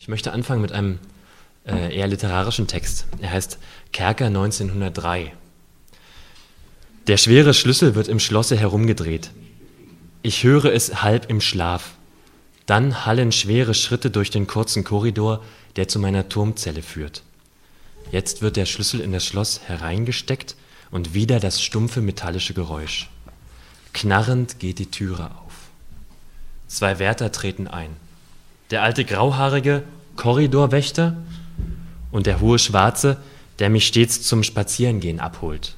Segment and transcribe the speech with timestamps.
[0.00, 0.98] Ich möchte anfangen mit einem
[1.66, 3.04] äh, eher literarischen Text.
[3.20, 3.58] Er heißt
[3.92, 5.34] Kerker 1903.
[7.06, 9.30] Der schwere Schlüssel wird im Schlosse herumgedreht.
[10.22, 11.92] Ich höre es halb im Schlaf.
[12.64, 15.44] Dann hallen schwere Schritte durch den kurzen Korridor,
[15.76, 17.22] der zu meiner Turmzelle führt.
[18.10, 20.56] Jetzt wird der Schlüssel in das Schloss hereingesteckt
[20.90, 23.10] und wieder das stumpfe metallische Geräusch.
[23.92, 25.52] Knarrend geht die Türe auf.
[26.68, 27.96] Zwei Wärter treten ein
[28.70, 29.82] der alte grauhaarige
[30.16, 31.16] Korridorwächter
[32.12, 33.16] und der hohe Schwarze,
[33.58, 35.76] der mich stets zum Spazierengehen abholt.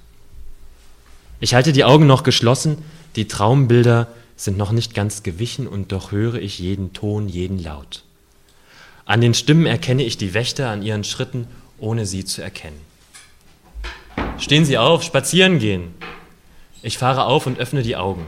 [1.41, 2.79] Ich halte die Augen noch geschlossen,
[3.17, 8.05] die Traumbilder sind noch nicht ganz gewichen und doch höre ich jeden Ton, jeden Laut.
[9.05, 11.49] An den Stimmen erkenne ich die Wächter an ihren Schritten,
[11.79, 12.81] ohne sie zu erkennen.
[14.39, 15.95] Stehen Sie auf, spazieren gehen.
[16.83, 18.27] Ich fahre auf und öffne die Augen.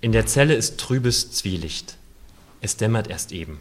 [0.00, 1.96] In der Zelle ist trübes Zwielicht.
[2.60, 3.60] Es dämmert erst eben.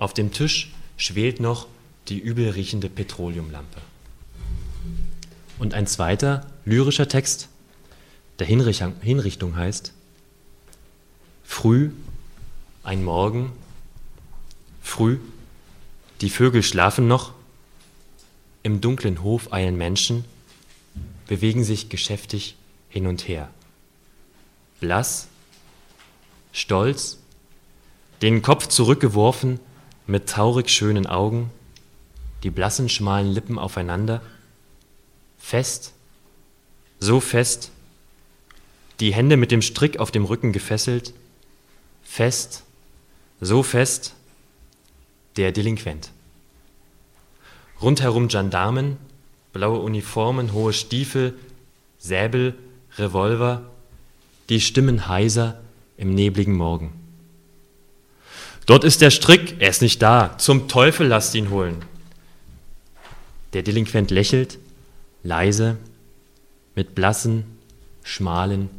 [0.00, 1.68] Auf dem Tisch schwelt noch
[2.08, 3.82] die übel riechende Petroleumlampe.
[5.58, 7.50] Und ein zweiter lyrischer Text,
[8.38, 9.92] der Hinrichtung heißt,
[11.44, 11.90] Früh,
[12.82, 13.52] ein Morgen,
[14.80, 15.18] früh,
[16.22, 17.34] die Vögel schlafen noch,
[18.62, 20.24] im dunklen Hof eilen Menschen,
[21.26, 22.56] bewegen sich geschäftig
[22.88, 23.50] hin und her.
[24.80, 25.28] Blass,
[26.52, 27.18] stolz,
[28.22, 29.60] den Kopf zurückgeworfen,
[30.10, 31.50] mit traurig schönen Augen,
[32.42, 34.20] die blassen schmalen Lippen aufeinander,
[35.38, 35.92] fest,
[36.98, 37.70] so fest,
[38.98, 41.14] die Hände mit dem Strick auf dem Rücken gefesselt,
[42.02, 42.64] fest,
[43.40, 44.14] so fest,
[45.36, 46.10] der Delinquent.
[47.80, 48.98] Rundherum Gendarmen,
[49.52, 51.38] blaue Uniformen, hohe Stiefel,
[51.98, 52.58] Säbel,
[52.98, 53.70] Revolver,
[54.48, 55.60] die Stimmen heiser
[55.96, 56.99] im nebligen Morgen.
[58.70, 60.38] Dort ist der Strick, er ist nicht da.
[60.38, 61.84] Zum Teufel lasst ihn holen.
[63.52, 64.60] Der Delinquent lächelt,
[65.24, 65.76] leise,
[66.76, 67.42] mit blassen,
[68.04, 68.70] schmalen,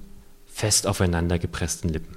[0.47, 2.15] fest aufeinander gepressten Lippen.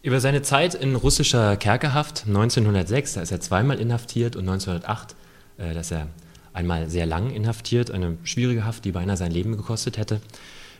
[0.00, 5.16] Über seine Zeit in russischer Kerkerhaft 1906, da ist er zweimal inhaftiert und 1908,
[5.58, 6.08] äh, da ist er
[6.54, 10.22] einmal sehr lang inhaftiert, eine schwierige Haft, die beinahe sein Leben gekostet hätte,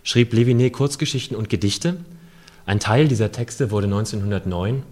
[0.03, 1.99] schrieb Levinet Kurzgeschichten und Gedichte,
[2.66, 4.82] ein Teil dieser Texte wurde 1909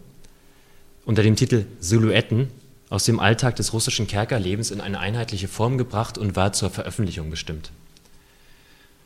[1.05, 2.49] unter dem Titel Silhouetten
[2.89, 7.31] aus dem Alltag des russischen Kerkerlebens in eine einheitliche Form gebracht und war zur Veröffentlichung
[7.31, 7.73] bestimmt.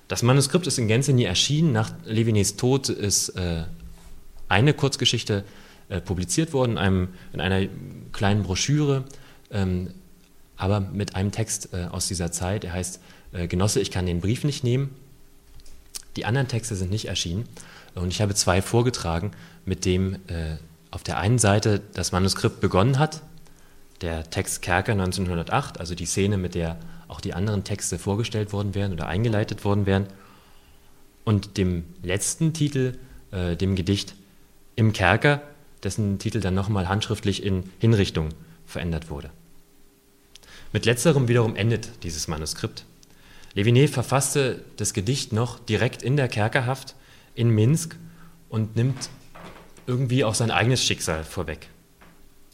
[0.08, 1.72] Das Manuskript ist in Gänze nie erschienen.
[1.72, 3.64] Nach Levinets Tod ist äh,
[4.48, 5.44] eine Kurzgeschichte
[5.88, 7.68] äh, publiziert worden in, einem, in, einer
[8.12, 9.04] kleinen Broschüre,
[9.50, 9.90] ähm,
[10.56, 12.64] aber mit einem Text äh, aus dieser Zeit.
[12.64, 13.00] Er heißt
[13.32, 14.94] äh, Genosse, ich kann den Brief nicht nehmen.
[16.16, 17.44] Die anderen Texte sind nicht erschienen.
[17.98, 19.32] Und ich habe zwei vorgetragen,
[19.64, 20.56] mit dem äh,
[20.90, 23.22] auf der einen Seite das Manuskript begonnen hat,
[24.00, 26.78] der Text Kerker 1908, also die Szene, mit der
[27.08, 30.06] auch die anderen Texte vorgestellt worden wären oder eingeleitet worden wären,
[31.24, 32.98] und dem letzten Titel,
[33.32, 34.14] äh, dem Gedicht
[34.76, 35.42] Im Kerker,
[35.82, 38.30] dessen Titel dann nochmal handschriftlich in Hinrichtung
[38.64, 39.30] verändert wurde.
[40.72, 42.84] Mit letzterem wiederum endet dieses Manuskript.
[43.54, 46.94] Levinet verfasste das Gedicht noch direkt in der Kerkerhaft
[47.38, 47.94] in Minsk
[48.48, 49.10] und nimmt
[49.86, 51.68] irgendwie auch sein eigenes Schicksal vorweg.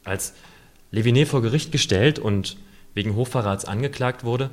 [0.05, 0.35] Als
[0.91, 2.59] Levinet vor Gericht gestellt und
[2.93, 4.51] wegen Hochverrats angeklagt wurde,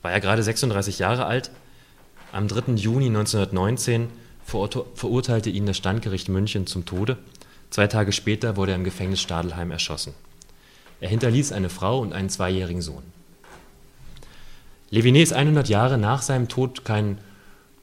[0.00, 1.50] war er gerade 36 Jahre alt.
[2.32, 2.72] Am 3.
[2.72, 4.08] Juni 1919
[4.46, 7.18] verurteilte ihn das Standgericht München zum Tode.
[7.68, 10.14] Zwei Tage später wurde er im Gefängnis Stadelheim erschossen.
[11.02, 13.04] Er hinterließ eine Frau und einen zweijährigen Sohn.
[14.88, 17.18] Levinet ist 100 Jahre nach seinem Tod kein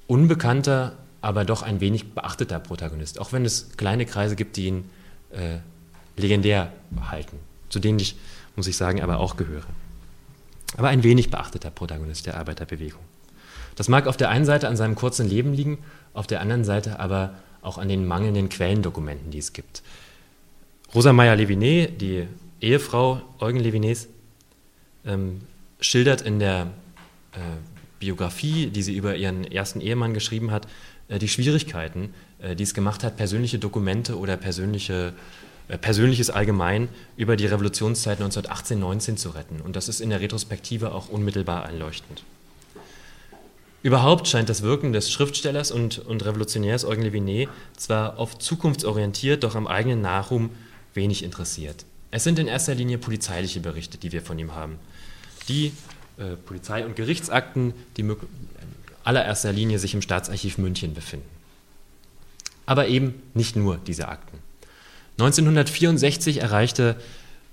[0.08, 4.90] unbekannter aber doch ein wenig beachteter Protagonist, auch wenn es kleine Kreise gibt, die ihn
[5.32, 5.58] äh,
[6.16, 6.72] legendär
[7.10, 7.38] halten,
[7.70, 8.16] zu denen ich,
[8.56, 9.66] muss ich sagen, aber auch gehöre.
[10.78, 13.02] Aber ein wenig beachteter Protagonist der Arbeiterbewegung.
[13.76, 15.78] Das mag auf der einen Seite an seinem kurzen Leben liegen,
[16.14, 19.84] auf der anderen Seite aber auch an den mangelnden Quellendokumenten, die es gibt.
[20.96, 22.28] Rosa Meyer-Levinet, die
[22.62, 24.08] Ehefrau Eugen Levinets,
[25.06, 25.42] ähm,
[25.80, 26.68] schildert in der
[27.34, 27.38] äh,
[28.00, 30.68] Biografie, die sie über ihren ersten Ehemann geschrieben hat,
[31.10, 35.14] die Schwierigkeiten, äh, die es gemacht hat, persönliche Dokumente oder persönliche,
[35.68, 39.62] äh, persönliches allgemein über die Revolutionszeit 1918-19 zu retten.
[39.62, 42.24] Und das ist in der Retrospektive auch unmittelbar einleuchtend.
[43.84, 49.56] Überhaupt scheint das Wirken des Schriftstellers und, und Revolutionärs Eugen Levinet zwar oft zukunftsorientiert, doch
[49.56, 50.50] am eigenen Nachruhm
[50.94, 51.86] wenig interessiert.
[52.12, 54.80] Es sind in erster Linie polizeiliche Berichte, die wir von ihm haben.
[55.48, 55.72] Die
[56.18, 58.04] äh, Polizei- und Gerichtsakten, die
[59.08, 61.30] allererster Linie sich im Staatsarchiv München befinden.
[62.66, 64.38] Aber eben nicht nur diese Akten.
[65.20, 66.98] 1964 erreichte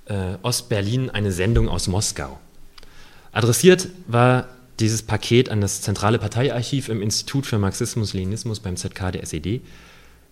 [0.06, 2.38] äh, Ostberlin eine Sendung aus Moskau.
[3.32, 4.48] Adressiert war
[4.80, 9.60] dieses Paket an das zentrale Parteiarchiv im Institut für Marxismus-Leninismus beim ZK der SED.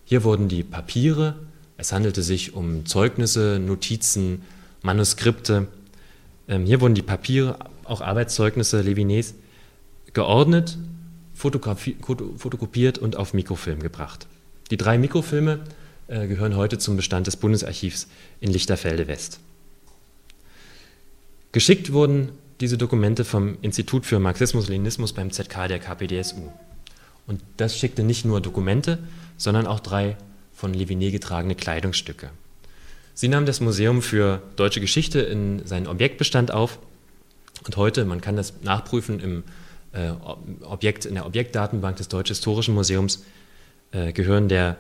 [0.05, 1.37] Hier wurden die Papiere,
[1.77, 4.43] es handelte sich um Zeugnisse, Notizen,
[4.83, 5.69] Manuskripte,
[6.49, 9.35] ähm, hier wurden die Papiere, auch Arbeitszeugnisse Levinés,
[10.13, 10.77] geordnet,
[11.43, 14.27] fotokopiert und auf Mikrofilm gebracht.
[14.71, 15.61] Die drei Mikrofilme
[16.09, 18.09] äh, gehören heute zum Bestand des Bundesarchivs
[18.41, 19.41] in Lichterfelde West.
[21.51, 22.31] Geschickt wurden
[22.61, 26.51] diese Dokumente vom Institut für Marxismus-Leninismus beim ZK der KPDSU.
[27.27, 28.99] Und das schickte nicht nur Dokumente,
[29.37, 30.17] sondern auch drei
[30.55, 32.31] von Leviné getragene Kleidungsstücke.
[33.15, 36.79] Sie nahm das Museum für deutsche Geschichte in seinen Objektbestand auf
[37.65, 39.45] und heute, man kann das nachprüfen im
[40.63, 43.25] Objekt, in der Objektdatenbank des Deutschen Historischen Museums,
[43.93, 44.77] äh, gehören der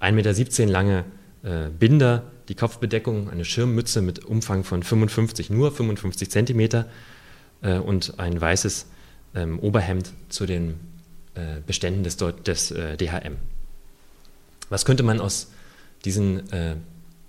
[0.00, 1.04] 1,17 Meter lange
[1.42, 6.86] äh, Binder, die Kopfbedeckung, eine Schirmmütze mit Umfang von 55, nur 55 Zentimeter
[7.62, 8.86] äh, und ein weißes
[9.34, 10.80] ähm, Oberhemd zu den
[11.34, 13.36] äh, Beständen des, des äh, DHM.
[14.68, 15.50] Was könnte man aus
[16.04, 16.42] diesen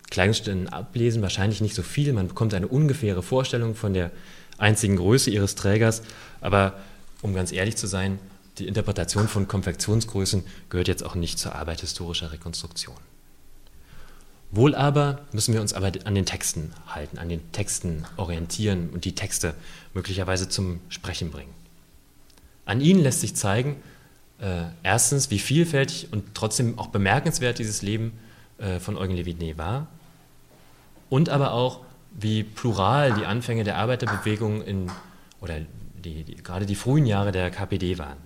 [0.09, 1.21] Kleidungsstellen ablesen?
[1.21, 2.11] Wahrscheinlich nicht so viel.
[2.11, 4.11] Man bekommt eine ungefähre Vorstellung von der
[4.57, 6.01] einzigen Größe ihres Trägers.
[6.41, 6.73] Aber
[7.21, 8.19] um ganz ehrlich zu sein,
[8.57, 12.98] die Interpretation von Konfektionsgrößen gehört jetzt auch nicht zur Arbeit historischer Rekonstruktion.
[14.51, 19.06] Wohl aber müssen wir uns aber an den Texten halten, an den Texten orientieren und
[19.06, 19.54] die Texte
[19.94, 21.54] möglicherweise zum Sprechen bringen.
[22.66, 23.77] An ihnen lässt sich zeigen,
[24.39, 28.13] äh, erstens, wie vielfältig und trotzdem auch bemerkenswert dieses Leben
[28.57, 29.88] äh, von Eugen Leviné war
[31.10, 31.81] und aber auch,
[32.12, 34.92] wie plural die Anfänge der Arbeiterbewegung in,
[35.42, 35.57] oder
[36.00, 38.18] die, die, gerade die frühen Jahre der KPD waren.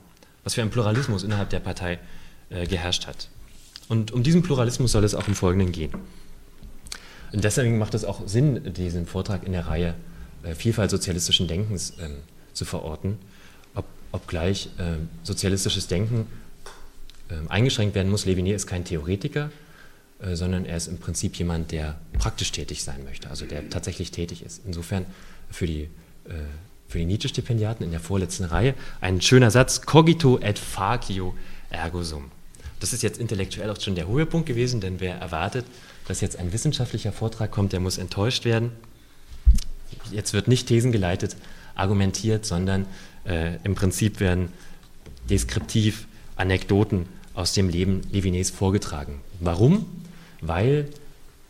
[0.44, 2.00] Was für ein Pluralismus innerhalb der Partei
[2.50, 3.30] äh, geherrscht hat.
[3.90, 5.92] Und um diesen Pluralismus soll es auch im Folgenden gehen.
[7.32, 9.96] Und deswegen macht es auch Sinn, diesen Vortrag in der Reihe
[10.44, 12.10] äh, Vielfalt sozialistischen Denkens äh,
[12.54, 13.18] zu verorten,
[13.76, 16.28] ob, obgleich äh, sozialistisches Denken
[17.30, 18.26] ähm, eingeschränkt werden muss.
[18.26, 19.52] Leviné ist kein Theoretiker,
[20.20, 24.12] äh, sondern er ist im Prinzip jemand, der praktisch tätig sein möchte, also der tatsächlich
[24.12, 24.62] tätig ist.
[24.66, 25.06] Insofern
[25.50, 25.90] für die,
[26.26, 26.34] äh,
[26.94, 31.34] für die Nietzsche-Stipendiaten in der vorletzten Reihe ein schöner Satz, cogito et facio
[31.70, 32.32] ergo sum.
[32.80, 35.66] Das ist jetzt intellektuell auch schon der Höhepunkt gewesen, denn wer erwartet,
[36.08, 38.72] dass jetzt ein wissenschaftlicher Vortrag kommt, der muss enttäuscht werden.
[40.12, 41.36] Jetzt wird nicht thesengeleitet
[41.76, 42.86] argumentiert, sondern
[43.26, 44.50] äh, im Prinzip werden
[45.30, 49.22] deskriptiv Anekdoten aus dem Leben Levinés vorgetragen.
[49.40, 49.86] Warum?
[50.46, 50.90] weil,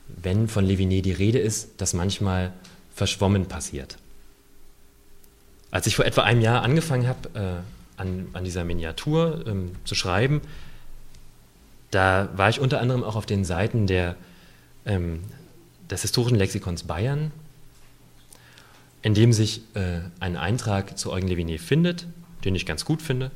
[0.08, 2.54] wenn von Leviné die Rede ist, das manchmal
[2.94, 3.98] verschwommen passiert.
[5.74, 9.96] Als ich vor etwa einem Jahr angefangen habe, äh, an, an, dieser Miniatur ähm, zu
[9.96, 10.42] schreiben,
[11.90, 14.16] da war ich unter anderem auch auf den Seiten der,
[14.86, 15.24] ähm,
[15.90, 17.32] des historischen Lexikons Bayern,
[19.02, 22.06] in dem sich äh, ein Eintrag zu Eugen Leviné findet,
[22.46, 23.32] den ich ganz gut finde,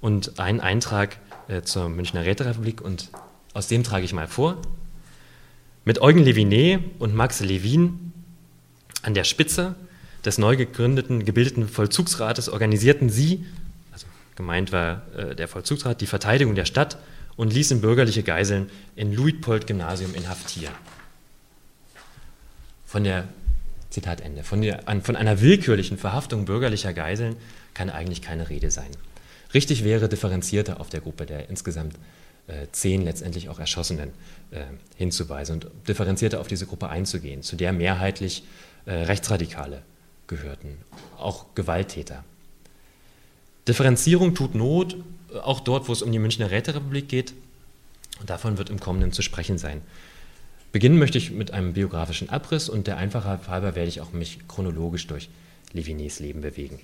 [0.00, 3.10] und ein Eintrag äh, zur Münchner Räterepublik, und
[3.54, 4.56] aus dem trage ich mal vor.
[5.84, 8.12] Mit Eugen Leviné und Max Levin
[9.02, 9.76] an der Spitze
[10.26, 13.46] des neu gegründeten, gebildeten Vollzugsrates organisierten sie,
[13.92, 16.98] also gemeint war äh, der Vollzugsrat, die Verteidigung der Stadt
[17.36, 20.74] und ließen bürgerliche Geiseln in Luitpold-Gymnasium inhaftieren.
[22.84, 23.28] Von der,
[23.90, 27.36] Zitat Ende, von, der, an, von einer willkürlichen Verhaftung bürgerlicher Geiseln
[27.72, 28.90] kann eigentlich keine Rede sein.
[29.54, 31.94] Richtig wäre differenzierter auf der Gruppe der insgesamt
[32.48, 34.10] äh, zehn letztendlich auch Erschossenen
[34.50, 34.64] äh,
[34.96, 38.42] hinzuweisen und differenzierter auf diese Gruppe einzugehen, zu der mehrheitlich
[38.86, 39.82] äh, Rechtsradikale
[40.26, 40.78] gehörten,
[41.18, 42.24] auch Gewalttäter.
[43.68, 44.96] Differenzierung tut Not,
[45.42, 47.34] auch dort, wo es um die Münchner Räterepublik geht.
[48.20, 49.82] Und davon wird im Kommenden zu sprechen sein.
[50.72, 54.38] Beginnen möchte ich mit einem biografischen Abriss und der Einfachheit halber werde ich auch mich
[54.48, 55.28] chronologisch durch
[55.74, 56.80] Levinés Leben bewegen.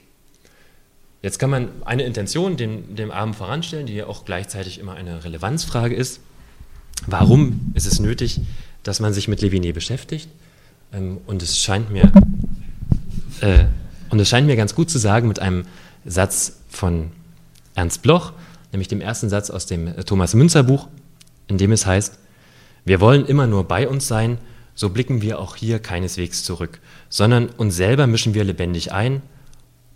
[1.23, 5.25] Jetzt kann man eine Intention dem, dem Abend voranstellen, die ja auch gleichzeitig immer eine
[5.25, 6.21] Relevanzfrage ist.
[7.07, 8.41] Warum ist es nötig,
[8.83, 10.29] dass man sich mit Leviné beschäftigt?
[10.93, 12.13] Ähm, und es scheint mir,
[13.43, 13.65] äh,
[14.09, 15.65] und es scheint mir ganz gut zu sagen mit einem
[16.05, 17.11] Satz von
[17.75, 18.33] Ernst Bloch,
[18.73, 20.89] nämlich dem ersten Satz aus dem Thomas Münzer Buch,
[21.49, 22.19] in dem es heißt,
[22.85, 24.39] wir wollen immer nur bei uns sein,
[24.75, 29.23] so blicken wir auch hier keineswegs zurück, sondern uns selber mischen wir lebendig ein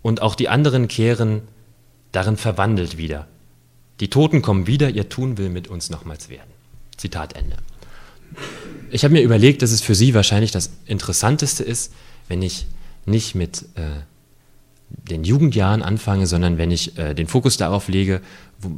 [0.01, 1.41] und auch die anderen kehren
[2.11, 3.27] darin verwandelt wieder.
[3.99, 6.51] Die Toten kommen wieder, ihr Tun will mit uns nochmals werden.
[6.97, 7.57] Zitat Ende.
[8.91, 11.91] Ich habe mir überlegt, dass es für Sie wahrscheinlich das Interessanteste ist,
[12.27, 12.67] wenn ich
[13.07, 14.03] nicht mit äh,
[14.89, 18.21] den Jugendjahren anfange, sondern wenn ich äh, den Fokus darauf lege,
[18.59, 18.69] wo,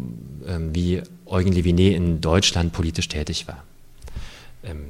[0.47, 3.63] äh, wie Eugen Leviné in Deutschland politisch tätig war.
[4.63, 4.85] Ähm,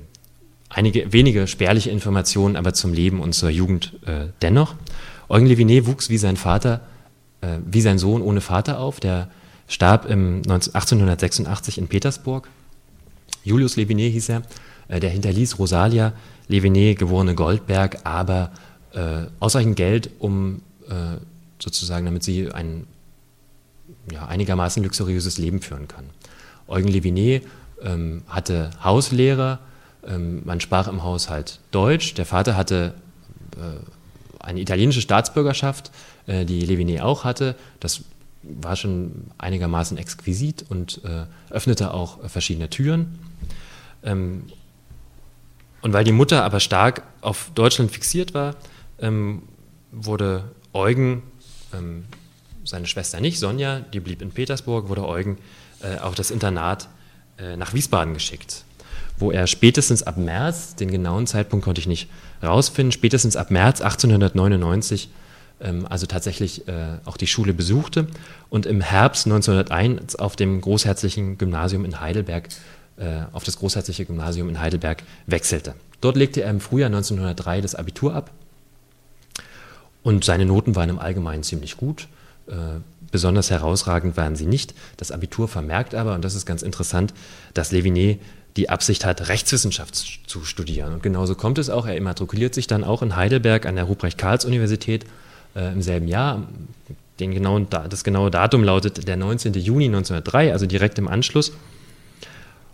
[0.69, 4.75] einige wenige spärliche Informationen, aber zum Leben und zur Jugend äh, dennoch.
[5.27, 6.81] Eugen Levinet wuchs wie sein Vater,
[7.41, 8.99] äh, wie sein Sohn ohne Vater auf.
[8.99, 9.29] Der
[9.67, 12.47] starb im 19, 1886 in Petersburg.
[13.43, 14.41] Julius Levinet hieß er.
[14.87, 16.13] Äh, der hinterließ Rosalia
[16.47, 18.51] Levinet, geborene Goldberg, aber
[18.93, 21.17] äh, ausreichend Geld, um äh,
[21.59, 22.87] sozusagen, damit sie ein
[24.11, 26.05] ja, einigermaßen luxuriöses Leben führen kann.
[26.67, 27.43] Eugen Levinet
[27.81, 29.59] ähm, hatte Hauslehrer,
[30.07, 32.13] ähm, man sprach im Haushalt Deutsch.
[32.13, 32.93] Der Vater hatte
[33.57, 35.91] äh, eine italienische Staatsbürgerschaft,
[36.27, 37.55] äh, die Levinet auch hatte.
[37.79, 38.01] Das
[38.43, 43.19] war schon einigermaßen exquisit und äh, öffnete auch verschiedene Türen.
[44.03, 44.43] Ähm,
[45.81, 48.55] und weil die Mutter aber stark auf Deutschland fixiert war,
[49.01, 49.43] ähm,
[49.91, 51.23] wurde Eugen,
[51.73, 52.05] ähm,
[52.63, 55.37] seine Schwester nicht, Sonja, die blieb in Petersburg, wurde Eugen
[55.81, 56.89] äh, auf das Internat
[57.37, 58.63] äh, nach Wiesbaden geschickt,
[59.17, 62.09] wo er spätestens ab März, den genauen Zeitpunkt konnte ich nicht
[62.43, 65.09] rausfinden, spätestens ab März 1899
[65.61, 68.07] ähm, also tatsächlich äh, auch die Schule besuchte
[68.49, 72.49] und im Herbst 1901 auf dem Großherzlichen Gymnasium in Heidelberg
[72.97, 75.75] äh, auf das Großherzliche Gymnasium in Heidelberg wechselte.
[76.01, 78.31] Dort legte er im Frühjahr 1903 das Abitur ab
[80.03, 82.07] und seine Noten waren im Allgemeinen ziemlich gut.
[82.47, 82.79] Äh,
[83.11, 84.73] besonders herausragend waren sie nicht.
[84.97, 87.13] Das Abitur vermerkt aber, und das ist ganz interessant,
[87.53, 88.19] dass Levinet
[88.57, 90.93] die Absicht hat, Rechtswissenschaft zu studieren.
[90.93, 91.85] Und genauso kommt es auch.
[91.85, 95.05] Er immatrikuliert sich dann auch in Heidelberg an der Ruprecht-Karls-Universität
[95.55, 96.47] äh, im selben Jahr.
[97.19, 99.53] Den genauen, das genaue Datum lautet der 19.
[99.53, 101.51] Juni 1903, also direkt im Anschluss.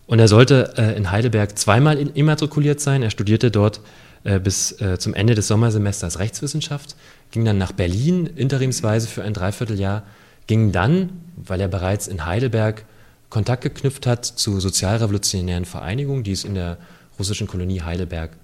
[0.08, 3.02] Und er sollte äh, in Heidelberg zweimal immatrikuliert sein.
[3.02, 3.82] Er studierte dort
[4.24, 6.96] äh, bis äh, zum Ende des Sommersemesters Rechtswissenschaft,
[7.36, 10.04] ging dann nach Berlin interimsweise für ein Dreivierteljahr,
[10.48, 12.86] ging dann, weil er bereits in Heidelberg
[13.30, 16.78] Kontakt geknüpft hat zu sozialrevolutionären Vereinigungen, die es in der
[17.20, 18.38] russischen Kolonie Heidelberg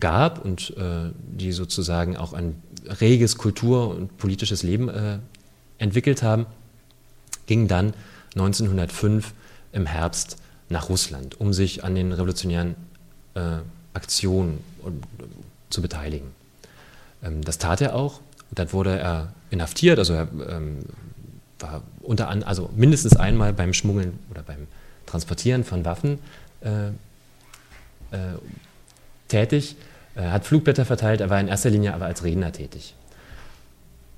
[0.00, 2.54] gab und äh, die sozusagen auch ein
[3.02, 5.18] reges Kultur- und politisches Leben äh,
[5.76, 6.46] entwickelt haben,
[7.44, 7.92] ging dann
[8.34, 9.34] 1905
[9.72, 10.38] im Herbst
[10.70, 12.76] nach Russland, um sich an den revolutionären
[13.34, 13.58] äh,
[13.92, 14.60] Aktionen
[15.68, 16.43] zu beteiligen.
[17.24, 18.20] Ähm, das tat er auch.
[18.50, 20.80] Dann wurde er inhaftiert, also er ähm,
[21.58, 24.66] war unter an, also mindestens einmal beim Schmuggeln oder beim
[25.06, 26.18] Transportieren von Waffen
[26.60, 28.36] äh, äh,
[29.28, 29.76] tätig.
[30.14, 32.94] Er hat Flugblätter verteilt, er war in erster Linie aber als Redner tätig.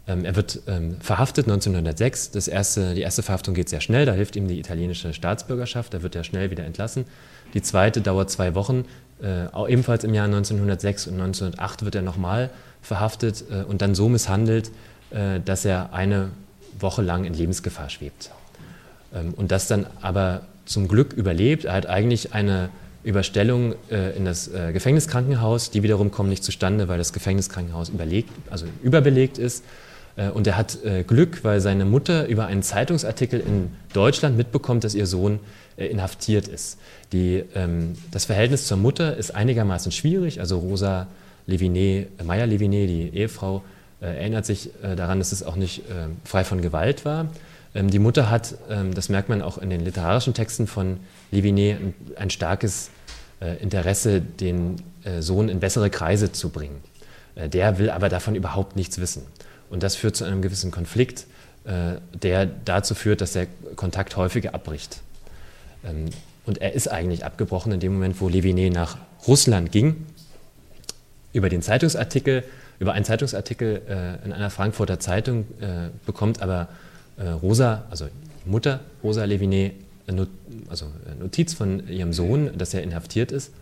[0.07, 2.31] Ähm, er wird ähm, verhaftet 1906.
[2.31, 6.03] Das erste, die erste Verhaftung geht sehr schnell, da hilft ihm die italienische Staatsbürgerschaft, da
[6.03, 7.05] wird er schnell wieder entlassen.
[7.55, 8.85] Die zweite dauert zwei Wochen,
[9.23, 12.51] äh, ebenfalls im Jahr 1906 und 1908 wird er nochmal
[12.87, 14.71] verhaftet äh, und dann so misshandelt,
[15.11, 16.31] äh, dass er eine
[16.79, 18.31] Woche lang in Lebensgefahr schwebt.
[19.15, 21.65] Ähm, und das dann aber zum Glück überlebt.
[21.65, 22.71] Er hat eigentlich eine
[23.03, 28.67] Überstellung äh, in das Gefängniskrankenhaus, die wiederum kommen nicht zustande, weil das Gefängniskrankenhaus überlegt, also
[28.83, 29.65] überbelegt ist.
[30.33, 35.07] Und er hat Glück, weil seine Mutter über einen Zeitungsartikel in Deutschland mitbekommt, dass ihr
[35.07, 35.41] Sohn
[35.77, 36.79] inhaftiert ist.
[37.13, 40.41] Die, ähm, das Verhältnis zur Mutter ist einigermaßen schwierig.
[40.41, 41.07] Also Rosa
[41.47, 43.63] Levinet, Meyer Levinet, die Ehefrau,
[44.01, 45.83] erinnert sich daran, dass es auch nicht
[46.25, 47.29] frei von Gewalt war.
[47.75, 50.99] Ähm, die Mutter hat, ähm, das merkt man auch in den literarischen Texten von
[51.31, 51.79] Levinet,
[52.17, 52.91] ein starkes
[53.61, 54.77] Interesse, den
[55.21, 56.81] Sohn in bessere Kreise zu bringen.
[57.37, 59.25] Der will aber davon überhaupt nichts wissen.
[59.69, 61.27] Und das führt zu einem gewissen Konflikt,
[61.65, 65.01] äh, der dazu führt, dass der Kontakt häufiger abbricht.
[65.85, 66.07] Ähm,
[66.45, 70.07] und er ist eigentlich abgebrochen in dem Moment, wo Levinet nach Russland ging.
[71.37, 72.45] Über den Zeitungsartikel,
[72.79, 76.69] über einen Zeitungsartikel äh, in einer Frankfurter Zeitung äh, bekommt aber
[77.41, 78.09] Rosa, also
[78.45, 79.73] Mutter Rosa Levinet,
[80.69, 80.87] also
[81.19, 83.53] Notiz von ihrem Sohn, dass er inhaftiert ist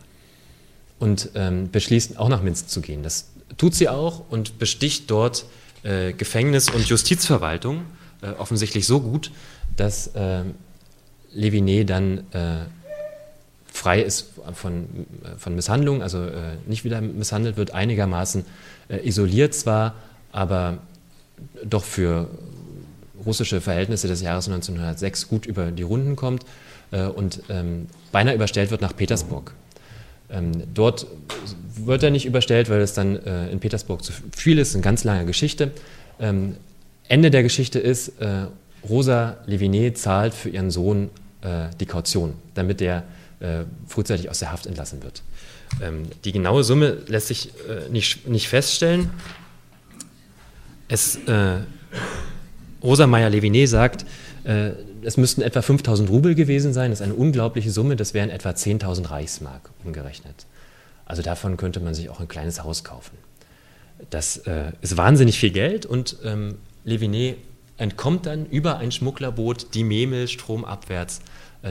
[0.98, 3.04] und ähm, beschließt auch nach Minsk zu gehen.
[3.04, 5.44] Das tut sie auch und besticht dort
[5.84, 7.82] äh, Gefängnis und Justizverwaltung
[8.22, 9.30] äh, offensichtlich so gut,
[9.76, 10.42] dass äh,
[11.32, 12.64] Levinet dann äh,
[13.84, 14.84] frei ist von,
[15.24, 18.44] äh, von Misshandlung, also äh, nicht wieder misshandelt wird, einigermaßen
[19.02, 19.94] isoliert zwar,
[20.32, 20.78] aber
[21.64, 22.28] doch für
[23.24, 26.44] russische Verhältnisse des Jahres 1906 gut über die Runden kommt
[27.16, 29.54] und ähm, beinahe überstellt wird nach Petersburg.
[30.30, 31.06] Ähm, dort
[31.76, 35.02] wird er nicht überstellt, weil es dann äh, in Petersburg zu viel ist, eine ganz
[35.04, 35.70] lange Geschichte.
[36.20, 36.56] Ähm,
[37.08, 38.46] Ende der Geschichte ist, äh,
[38.88, 41.08] Rosa Levinet zahlt für ihren Sohn
[41.40, 43.04] äh, die Kaution, damit er
[43.44, 45.22] äh, frühzeitig aus der Haft entlassen wird.
[45.82, 49.10] Ähm, die genaue Summe lässt sich äh, nicht, nicht feststellen.
[50.88, 51.60] Es, äh,
[52.82, 54.04] Rosa Meyer-Levinet sagt,
[54.44, 54.72] Äh,
[55.02, 58.50] es müssten etwa 5000 Rubel gewesen sein, das ist eine unglaubliche Summe, das wären etwa
[58.50, 60.46] 10.000 Reichsmark umgerechnet.
[61.06, 63.16] Also davon könnte man sich auch ein kleines Haus kaufen.
[64.10, 67.38] Das äh, ist wahnsinnig viel Geld und ähm, Levinet
[67.76, 71.20] entkommt dann über ein Schmugglerboot die Memel stromabwärts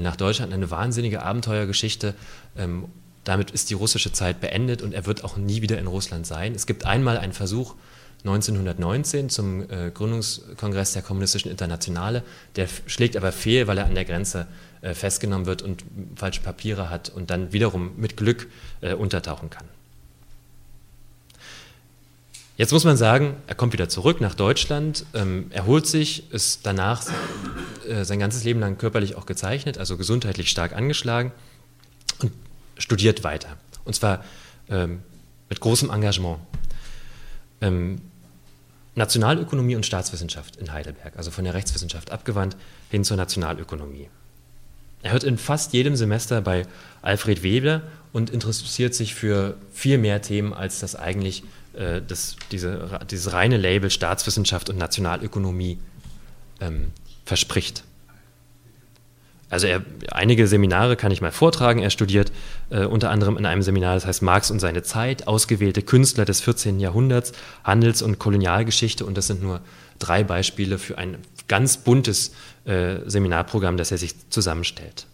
[0.02, 0.54] nach Deutschland.
[0.54, 2.14] Eine wahnsinnige Abenteuergeschichte.
[2.58, 2.86] Ähm,
[3.24, 6.54] damit ist die russische Zeit beendet und er wird auch nie wieder in Russland sein.
[6.56, 7.76] Es gibt einmal einen Versuch
[8.26, 12.24] 1919 zum äh, Gründungskongress der Kommunistischen Internationale.
[12.56, 14.48] Der schlägt aber fehl, weil er an der Grenze
[14.82, 15.84] äh, festgenommen wird und
[16.16, 18.48] falsche Papiere hat und dann wiederum mit Glück
[18.82, 19.66] äh, untertauchen kann.
[22.56, 27.04] Jetzt muss man sagen, er kommt wieder zurück nach Deutschland, ähm, erholt sich, ist danach
[27.88, 31.32] äh, sein ganzes Leben lang körperlich auch gezeichnet, also gesundheitlich stark angeschlagen
[32.20, 32.32] und
[32.78, 33.58] studiert weiter.
[33.86, 34.24] Und zwar
[34.70, 35.00] ähm,
[35.50, 36.40] mit großem Engagement.
[37.60, 38.02] Ähm,
[38.96, 42.56] Nationalökonomie und Staatswissenschaft in Heidelberg, also von der Rechtswissenschaft abgewandt
[42.92, 44.10] hin zur Nationalökonomie.
[45.02, 46.68] Er hört in fast jedem Semester bei
[47.02, 47.82] Alfred Weber
[48.14, 51.44] und interessiert sich für viel mehr Themen, als das eigentlich
[51.74, 55.80] äh, das, diese, dieses reine Label Staatswissenschaft und Nationalökonomie
[56.60, 56.92] ähm,
[57.26, 57.84] verspricht.
[59.50, 61.80] Also er, einige Seminare kann ich mal vortragen.
[61.80, 62.32] Er studiert
[62.72, 66.42] äh, unter anderem in einem Seminar, das heißt Marx und seine Zeit, ausgewählte Künstler des
[66.42, 66.80] 14.
[66.80, 69.06] Jahrhunderts, Handels- und Kolonialgeschichte.
[69.06, 69.62] Und das sind nur
[70.00, 72.34] drei Beispiele für ein ganz buntes
[72.66, 75.06] äh, Seminarprogramm, das er sich zusammenstellt.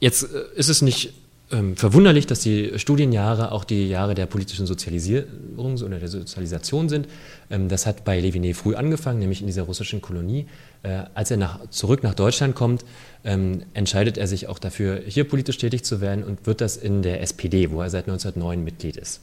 [0.00, 1.12] Jetzt äh, ist es nicht
[1.52, 7.08] ähm, verwunderlich, dass die Studienjahre auch die Jahre der politischen Sozialisierung oder der Sozialisation sind.
[7.50, 10.46] Ähm, das hat bei Levinet früh angefangen, nämlich in dieser russischen Kolonie.
[10.82, 12.84] Äh, als er nach, zurück nach Deutschland kommt,
[13.24, 17.02] ähm, entscheidet er sich auch dafür, hier politisch tätig zu werden und wird das in
[17.02, 19.20] der SPD, wo er seit 1909 Mitglied ist.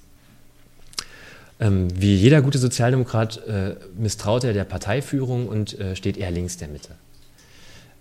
[1.60, 6.58] Ähm, wie jeder gute Sozialdemokrat äh, misstraut er der Parteiführung und äh, steht eher links
[6.58, 6.92] der Mitte.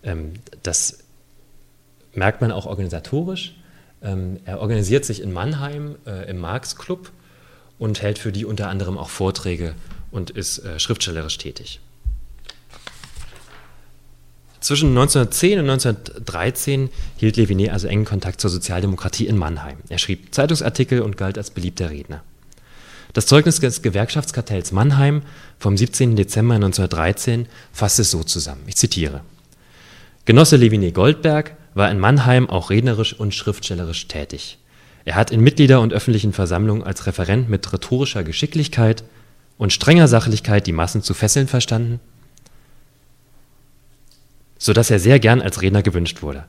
[0.05, 0.99] Ähm, das
[2.15, 3.55] merkt man auch organisatorisch.
[4.03, 7.11] Ähm, er organisiert sich in Mannheim äh, im Marx Club
[7.79, 9.75] und hält für die unter anderem auch Vorträge
[10.11, 11.81] und ist äh, schriftstellerisch tätig.
[14.61, 19.79] Zwischen 1910 und 1913 hielt Levinet also engen Kontakt zur Sozialdemokratie in Mannheim.
[19.89, 22.23] Er schrieb Zeitungsartikel und galt als beliebter Redner.
[23.13, 25.23] Das Zeugnis des Gewerkschaftskartells Mannheim
[25.59, 26.17] vom 17.
[26.17, 28.63] Dezember 1913 fasst es so zusammen.
[28.67, 29.23] Ich zitiere.
[30.25, 34.59] Genosse Levinet Goldberg war in Mannheim auch rednerisch und schriftstellerisch tätig.
[35.05, 39.05] Er hat in Mitglieder- und öffentlichen Versammlungen als Referent mit rhetorischer Geschicklichkeit
[39.57, 42.01] und strenger Sachlichkeit die Massen zu fesseln verstanden,
[44.59, 46.45] so dass er sehr gern als Redner gewünscht wurde.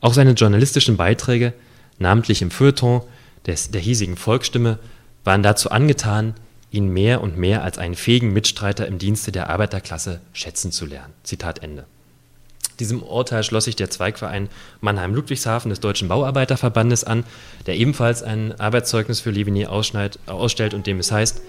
[0.00, 1.52] Auch seine journalistischen Beiträge,
[1.98, 3.02] namentlich im Feuilleton
[3.46, 4.78] des, der hiesigen Volksstimme,
[5.24, 6.34] waren dazu angetan,
[6.70, 11.12] ihn mehr und mehr als einen fähigen Mitstreiter im Dienste der Arbeiterklasse schätzen zu lernen.
[11.24, 11.84] Zitat Ende.
[12.82, 14.48] Diesem Urteil schloss sich der Zweigverein
[14.80, 17.22] Mannheim-Ludwigshafen des Deutschen Bauarbeiterverbandes an,
[17.66, 21.42] der ebenfalls ein Arbeitszeugnis für Livigny ausstellt und dem es heißt,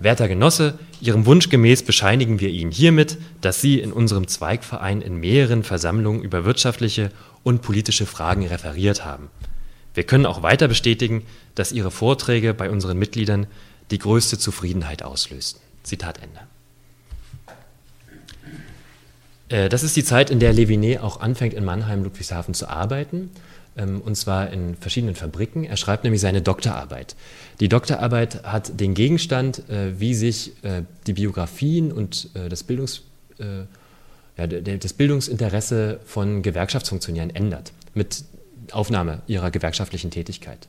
[0.00, 5.14] Werter Genosse, Ihrem Wunsch gemäß bescheinigen wir Ihnen hiermit, dass Sie in unserem Zweigverein in
[5.14, 7.12] mehreren Versammlungen über wirtschaftliche
[7.44, 9.30] und politische Fragen referiert haben.
[9.94, 13.46] Wir können auch weiter bestätigen, dass Ihre Vorträge bei unseren Mitgliedern
[13.92, 15.62] die größte Zufriedenheit auslösten.
[15.84, 16.40] Zitat Ende.
[17.46, 17.52] Äh,
[19.48, 23.30] das ist die Zeit, in der Levinet auch anfängt, in Mannheim, Ludwigshafen zu arbeiten,
[23.78, 25.64] ähm, und zwar in verschiedenen Fabriken.
[25.64, 27.14] Er schreibt nämlich seine Doktorarbeit.
[27.60, 33.02] Die Doktorarbeit hat den Gegenstand, äh, wie sich äh, die Biografien und das, Bildungs,
[34.36, 38.24] das Bildungsinteresse von Gewerkschaftsfunktionären ändert, mit
[38.72, 40.68] Aufnahme ihrer gewerkschaftlichen Tätigkeit.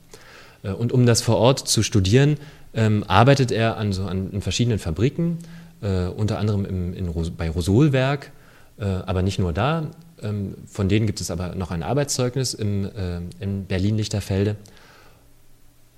[0.61, 2.37] Und um das vor Ort zu studieren,
[2.73, 5.39] ähm, arbeitet er an, so, an verschiedenen Fabriken,
[5.81, 8.38] unter anderem im, in, bei Rosolwerk, äh,
[8.85, 9.87] aber nicht nur da.
[10.21, 14.55] Ähm, von denen gibt es aber noch ein Arbeitszeugnis im, äh, in Berlin-Lichterfelde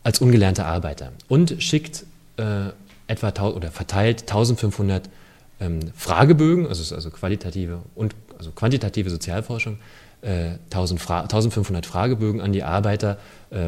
[0.03, 2.05] als ungelernter Arbeiter und schickt
[2.37, 2.69] äh,
[3.07, 5.09] etwa oder verteilt 1500
[5.59, 9.77] ähm, Fragebögen, also, also qualitative und also quantitative Sozialforschung,
[10.23, 13.17] 1500 Fragebögen an die Arbeiter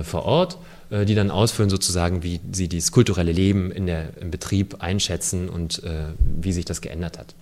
[0.03, 0.59] vor Ort,
[0.91, 5.81] die dann ausfüllen sozusagen, wie sie das kulturelle Leben in der, im Betrieb einschätzen und
[6.19, 7.33] wie sich das geändert hat.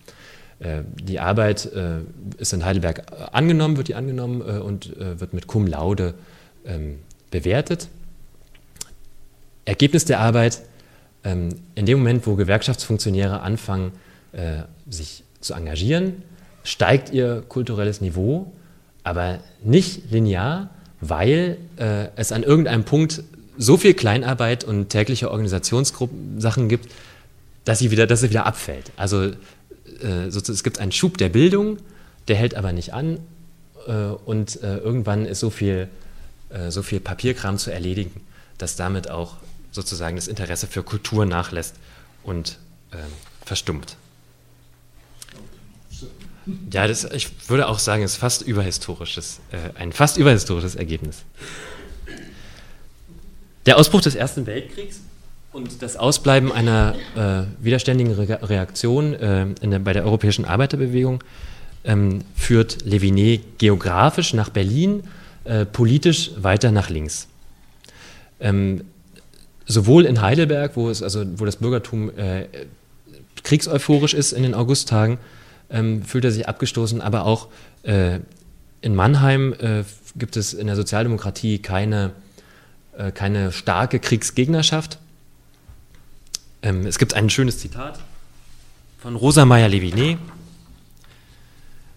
[0.61, 2.01] Äh, die Arbeit äh,
[2.37, 6.13] ist in Heidelberg äh, angenommen, wird die angenommen und wird mit Cum Laude
[6.65, 6.99] ähm,
[7.31, 7.87] bewertet.
[9.65, 10.61] Ergebnis der Arbeit,
[11.23, 13.91] ähm, in dem Moment, wo Gewerkschaftsfunktionäre anfangen,
[14.89, 16.23] sich zu engagieren,
[16.63, 18.53] steigt ihr kulturelles Niveau,
[19.03, 20.69] aber nicht linear,
[21.01, 21.57] weil
[22.15, 23.23] es an irgendeinem Punkt
[23.57, 26.89] so viel Kleinarbeit und tägliche Organisationsgruppen Sachen gibt,
[27.65, 28.93] dass sie wieder, dass sie wieder abfällt.
[28.95, 29.31] Also
[30.01, 31.77] äh, es gibt einen Schub der Bildung,
[32.27, 33.19] der hält aber nicht an
[33.87, 35.87] äh, und äh, irgendwann ist so viel,
[36.49, 38.21] äh, so viel Papierkram zu erledigen,
[38.57, 39.37] dass damit auch
[39.71, 41.75] sozusagen das Interesse für Kultur nachlässt
[42.23, 42.59] und
[42.91, 42.99] ähm,
[43.45, 43.95] verstummt.
[46.71, 51.23] Ja, das, ich würde auch sagen, es ist fast überhistorisches, äh, ein fast überhistorisches Ergebnis.
[53.65, 55.01] Der Ausbruch des Ersten Weltkriegs
[55.53, 61.23] und das Ausbleiben einer äh, widerständigen Re Reaktion äh, der, bei der europäischen Arbeiterbewegung
[61.83, 65.03] ähm, führt Levinet geografisch nach Berlin,
[65.43, 67.27] äh, politisch weiter nach links.
[68.39, 68.85] Ähm,
[69.65, 72.45] sowohl in Heidelberg, wo, es, also, wo das Bürgertum äh,
[73.43, 75.17] kriegseuphorisch ist in den Augusttagen,
[75.69, 77.47] ähm, fühlt er sich abgestoßen, aber auch
[77.83, 78.19] äh,
[78.81, 79.83] in Mannheim äh,
[80.15, 82.11] gibt es in der Sozialdemokratie keine,
[83.15, 84.99] keine starke Kriegsgegnerschaft.
[86.63, 87.99] Ähm, es gibt ein schönes Zitat
[88.99, 90.19] von Rosa Meyer-Levinet,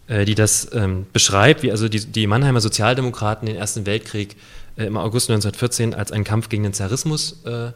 [0.09, 4.37] äh, die das ähm, beschreibt, wie also die, die, Mannheimer Sozialdemokraten den Ersten Weltkrieg
[4.77, 7.73] äh, im August 1914 als einen Kampf gegen den Zarismus äh,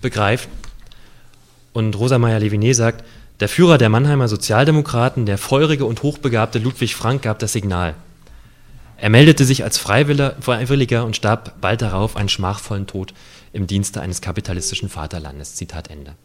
[0.00, 0.50] begreifen.
[1.72, 3.04] Und Rosa Meyer-Levinet sagt,
[3.40, 7.94] der Führer der Mannheimer Sozialdemokraten, der feurige und hochbegabte Ludwig Frank, gab das Signal.
[8.96, 13.14] Er meldete sich als Freiwilliger und starb bald darauf einen schmachvollen Tod
[13.52, 15.54] im Dienste eines kapitalistischen Vaterlandes.
[15.54, 16.16] Zitat Ende.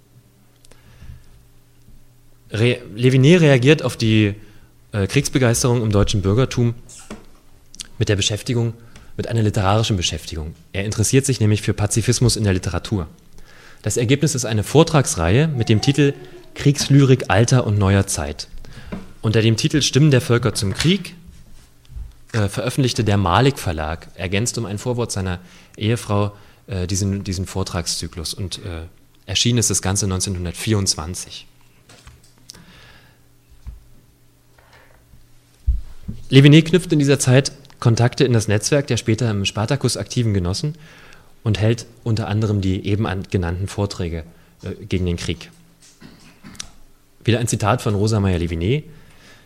[2.53, 4.35] Re Levinet reagiert auf die
[4.91, 6.75] äh, Kriegsbegeisterung im deutschen Bürgertum
[7.97, 8.73] mit der Beschäftigung,
[9.17, 10.53] mit einer literarischen Beschäftigung.
[10.71, 13.07] Er interessiert sich nämlich für Pazifismus in der Literatur.
[13.81, 16.13] Das Ergebnis ist eine Vortragsreihe mit dem Titel
[16.53, 18.47] Kriegslyrik alter und neuer Zeit.
[19.21, 21.15] Unter dem Titel Stimmen der Völker zum Krieg
[22.33, 25.39] äh, veröffentlichte der Malik Verlag, ergänzt um ein Vorwort seiner
[25.77, 26.33] Ehefrau,
[26.67, 28.33] äh, diesen, diesen Vortragszyklus.
[28.33, 28.83] Und äh,
[29.25, 31.47] erschienen ist das Ganze 1924.
[36.29, 40.75] Levinet knüpft in dieser Zeit Kontakte in das Netzwerk der später im Spartakus aktiven Genossen
[41.43, 44.23] und hält unter anderem die eben genannten Vorträge
[44.63, 45.51] äh, gegen den Krieg.
[47.23, 48.85] Wieder ein Zitat von Rosa Meyer-Levinet.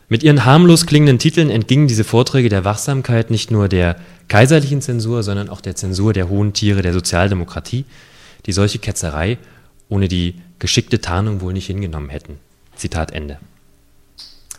[0.10, 3.98] Mit ihren harmlos klingenden Titeln entgingen diese Vorträge der Wachsamkeit nicht nur der
[4.30, 7.86] kaiserlichen Zensur, sondern auch der Zensur der hohen Tiere der Sozialdemokratie,
[8.46, 9.38] die solche Ketzerei
[9.90, 12.38] ohne die geschickte Tarnung wohl nicht hingenommen hätten.
[12.76, 13.38] Zitat Ende.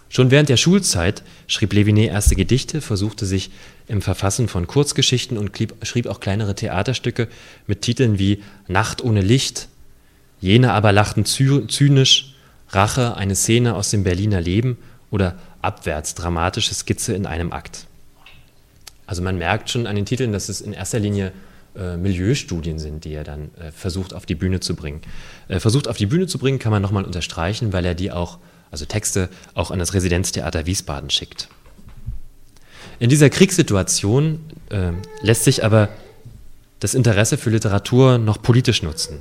[0.08, 3.50] Schon während der Schulzeit schrieb Levinet erste Gedichte, versuchte sich
[3.88, 7.28] im Verfassen von Kurzgeschichten und schrieb auch kleinere Theaterstücke
[7.66, 9.68] mit Titeln wie Nacht ohne Licht,
[10.40, 12.34] Jene aber lachten zynisch,
[12.70, 14.78] Rache, eine Szene aus dem Berliner Leben
[15.10, 17.86] oder Abwärts, dramatische Skizze in einem Akt.
[19.06, 21.32] Also man merkt schon an den Titeln, dass es in erster Linie
[21.76, 25.00] äh, Milieustudien sind, die er dann äh, versucht auf die Bühne zu bringen.
[25.48, 28.38] Äh, versucht auf die Bühne zu bringen kann man nochmal unterstreichen, weil er die auch,
[28.70, 31.48] also Texte, auch an das Residenztheater Wiesbaden schickt.
[33.00, 35.88] In dieser Kriegssituation äh, lässt sich aber
[36.80, 39.20] das Interesse für Literatur noch politisch nutzen.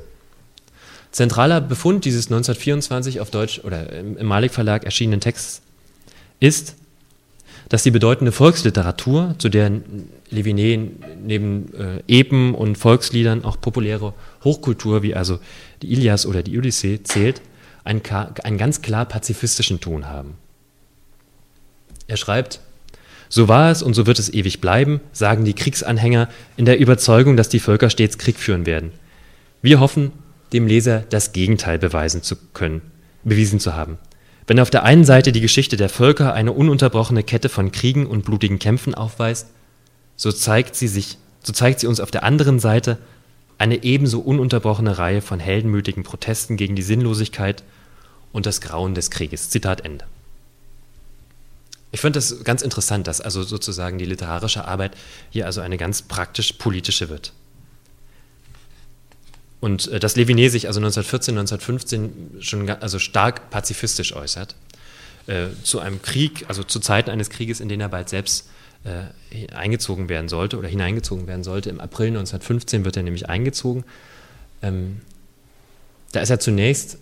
[1.12, 5.62] Zentraler Befund dieses 1924 auf Deutsch oder im Malik Verlag erschienenen Texts
[6.40, 6.76] ist,
[7.70, 9.72] dass die bedeutende Volksliteratur, zu der
[10.30, 10.92] Levinet
[11.26, 15.40] neben äh, Epen und Volksliedern auch populäre Hochkultur wie also
[15.82, 17.42] die Ilias oder die Odyssee zählt,
[17.88, 18.02] einen,
[18.44, 20.36] einen ganz klar pazifistischen Ton haben.
[22.08, 22.60] Er schreibt,
[23.30, 27.36] so war es und so wird es ewig bleiben, sagen die Kriegsanhänger in der Überzeugung,
[27.36, 28.92] dass die Völker stets Krieg führen werden.
[29.62, 30.12] Wir hoffen,
[30.54, 32.82] dem Leser das Gegenteil beweisen zu können,
[33.24, 33.98] bewiesen zu haben.
[34.46, 38.24] Wenn auf der einen Seite die Geschichte der Völker eine ununterbrochene Kette von Kriegen und
[38.24, 39.48] blutigen Kämpfen aufweist,
[40.16, 42.98] so zeigt sie sich, so zeigt sie uns auf der anderen Seite
[43.58, 47.64] eine ebenso ununterbrochene Reihe von heldenmütigen Protesten gegen die Sinnlosigkeit
[48.38, 49.50] und das Grauen des Krieges.
[49.50, 50.06] Zitat Ende.
[51.92, 54.96] Ich finde das ganz interessant, dass also sozusagen die literarische Arbeit
[55.32, 57.34] hier also eine ganz praktisch politische wird.
[59.60, 64.54] Und äh, dass Levinet sich also 1914, 1915 schon also stark pazifistisch äußert,
[65.26, 68.48] äh, zu einem Krieg, also zu Zeiten eines Krieges, in den er bald selbst
[68.84, 71.72] äh, eingezogen werden sollte oder hineingezogen werden sollte.
[71.72, 73.84] Im April 1915 wird er nämlich eingezogen.
[74.62, 75.02] Ähm,
[76.12, 77.00] da ist er zunächst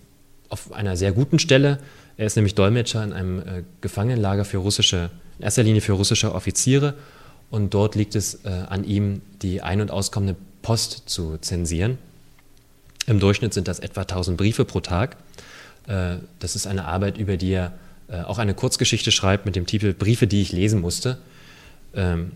[0.50, 1.80] auf einer sehr guten Stelle.
[2.18, 3.44] Er ist nämlich Dolmetscher in einem äh,
[3.82, 6.94] Gefangenenlager für russische, in erster Linie für russische Offiziere.
[7.52, 11.98] Und dort liegt es äh, an ihm, die ein- und auskommende Post zu zensieren.
[13.08, 15.18] Im Durchschnitt sind das etwa 1000 Briefe pro Tag.
[15.88, 17.74] Äh, das ist eine Arbeit, über die er
[18.08, 21.18] äh, auch eine Kurzgeschichte schreibt mit dem Titel Briefe, die ich lesen musste.
[21.94, 22.32] Ähm,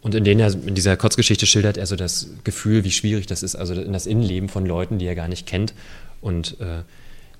[0.00, 3.42] und in, denen er, in dieser Kurzgeschichte schildert er so das Gefühl, wie schwierig das
[3.42, 5.74] ist, also in das Innenleben von Leuten, die er gar nicht kennt
[6.20, 6.82] und äh,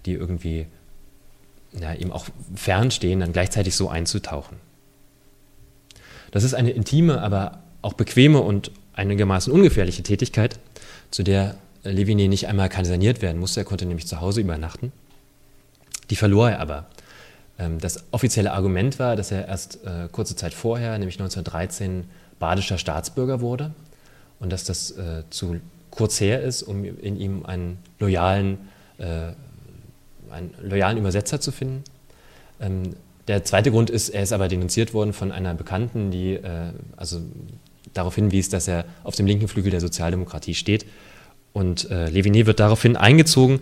[0.09, 0.67] die irgendwie
[1.79, 4.57] ja, ihm auch fernstehen, dann gleichzeitig so einzutauchen.
[6.31, 10.59] Das ist eine intime, aber auch bequeme und einigermaßen ungefährliche Tätigkeit,
[11.11, 13.61] zu der Leviné nicht einmal saniert werden musste.
[13.61, 14.93] Er konnte nämlich zu Hause übernachten.
[16.11, 16.87] Die verlor er aber.
[17.59, 22.05] Ähm, das offizielle Argument war, dass er erst äh, kurze Zeit vorher, nämlich 1913,
[22.39, 23.73] badischer Staatsbürger wurde
[24.41, 28.59] und dass das äh, zu kurz her ist, um in ihm einen loyalen,
[28.99, 29.33] äh,
[30.31, 31.85] einen loyalen Übersetzer zu finden.
[32.61, 32.95] Ähm,
[33.29, 37.21] der zweite Grund ist, er ist aber denunziert worden von einer Bekannten, die äh, also
[37.93, 40.87] darauf hinwies, dass er auf dem linken Flügel der Sozialdemokratie steht.
[41.53, 43.61] Und äh, Leviné wird daraufhin eingezogen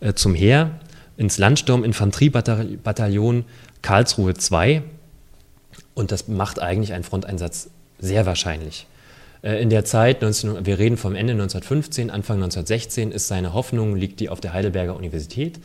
[0.00, 0.70] äh, zum Heer
[1.16, 3.44] ins Landsturm-Infanteriebataillon
[3.82, 4.82] Karlsruhe II.
[5.94, 8.86] Und das macht eigentlich einen Fronteinsatz sehr wahrscheinlich.
[9.42, 13.96] Äh, in der Zeit, 19, wir reden vom Ende 1915, Anfang 1916, ist seine Hoffnung,
[13.96, 15.58] liegt die auf der Heidelberger Universität.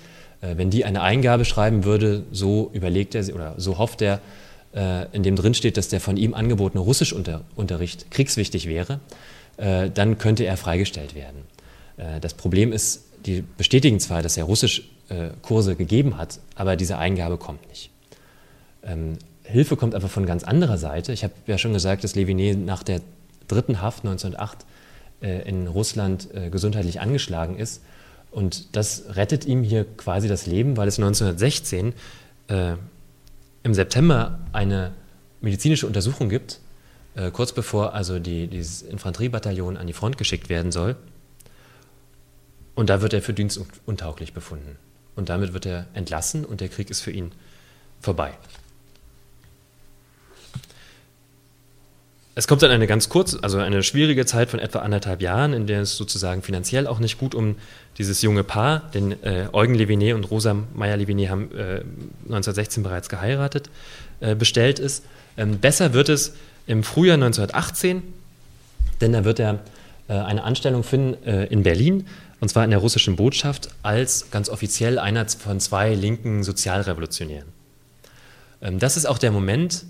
[0.44, 4.20] Äh, wenn die eine Eingabe schreiben würde, so überlegt er oder so hofft er,
[4.76, 9.00] äh, in dem drin steht, dass der von ihm angebotene Russischunterricht kriegswichtig wäre,
[9.56, 11.44] dann könnte er freigestellt werden.
[12.22, 17.70] Das Problem ist, die bestätigen zwar, dass er Russischkurse gegeben hat, aber diese Eingabe kommt
[17.70, 17.92] nicht.
[18.84, 21.14] Ähm, Hilfe kommt aber von ganz anderer Seite.
[21.14, 23.02] Ich habe ja schon gesagt, dass Leviné nach der
[23.48, 24.66] dritten Haft 1908
[25.22, 27.82] äh, in Russland äh, gesundheitlich angeschlagen ist.
[28.34, 31.94] Und das rettet ihm hier quasi das Leben, weil es 1916
[32.48, 32.74] äh,
[33.62, 34.92] im September eine
[35.40, 36.60] medizinische Untersuchung gibt,
[37.16, 40.96] äh, kurz bevor also die, dieses Infanteriebataillon an die Front geschickt werden soll.
[42.74, 44.78] Und da wird er für Dienst untauglich befunden.
[45.16, 47.32] Und damit wird er entlassen und der Krieg ist für ihn
[48.02, 48.34] vorbei.
[52.36, 55.68] Es kommt dann eine ganz kurze, also eine schwierige Zeit von etwa anderthalb Jahren, in
[55.68, 57.56] der es sozusagen finanziell auch nicht gut um
[58.00, 61.84] dieses junge Paar, denn äh, Eugen Leviné und Rosa Meyer-Leviné haben äh,
[62.26, 63.70] 1916 bereits geheiratet,
[64.20, 65.06] äh, bestellt ist.
[65.38, 66.34] Ähm, besser wird es
[66.66, 68.02] im Frühjahr 1918,
[69.00, 69.60] denn da wird er
[70.08, 72.08] äh, eine Anstellung finden äh, in Berlin,
[72.40, 77.48] und zwar in der russischen Botschaft, als ganz offiziell einer von zwei linken Sozialrevolutionären.
[78.64, 79.86] Ähm, das ist auch der Moment,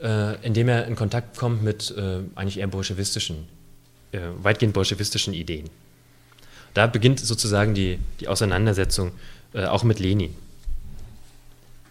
[0.00, 3.48] äh, indem er in Kontakt kommt mit äh, eigentlich eher bolschewistischen,
[4.12, 5.68] äh, weitgehend bolschewistischen Ideen.
[6.74, 9.12] Da beginnt sozusagen die, die Auseinandersetzung
[9.54, 10.34] äh, auch mit Lenin.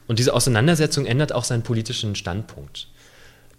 [0.08, 2.88] Und diese Auseinandersetzung ändert auch seinen politischen Standpunkt.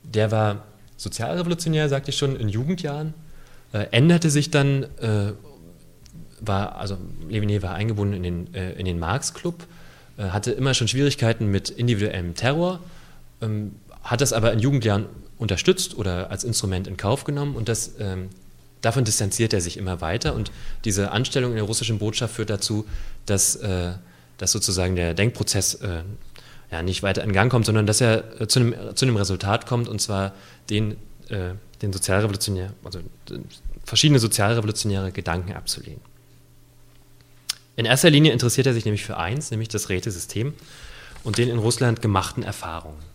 [0.03, 0.65] Der war
[0.97, 3.13] sozialrevolutionär, sagte ich schon, in Jugendjahren,
[3.73, 5.33] äh, änderte sich dann, äh,
[6.41, 6.97] war, also
[7.29, 9.67] Leviné war eingebunden in den, in den Marx-Club,
[10.19, 12.79] hatte immer schon Schwierigkeiten mit individuellem Terror,
[13.43, 13.75] ähm,
[14.09, 18.31] hat das aber in Jugendjahren unterstützt oder als Instrument in Kauf genommen und das, ähm,
[18.81, 20.51] davon distanziert er sich immer weiter und
[20.85, 22.87] diese Anstellung in der russischen Botschaft führt dazu,
[23.27, 23.93] dass, äh,
[24.39, 26.03] dass sozusagen der Denkprozess äh,
[26.71, 29.67] ja, nicht weiter in Gang kommt, sondern dass er äh, zu, einem, zu einem Resultat
[29.67, 30.33] kommt und zwar
[30.71, 30.93] den,
[31.29, 31.51] äh,
[31.83, 33.01] den Sozialrevolutionär, also
[33.85, 36.01] verschiedene sozialrevolutionäre Gedanken abzulehnen.
[37.77, 40.55] In erster Linie interessiert er sich nämlich für eins, nämlich das Rätesystem
[41.25, 43.08] und den in Russland gemachten Erfahrungen.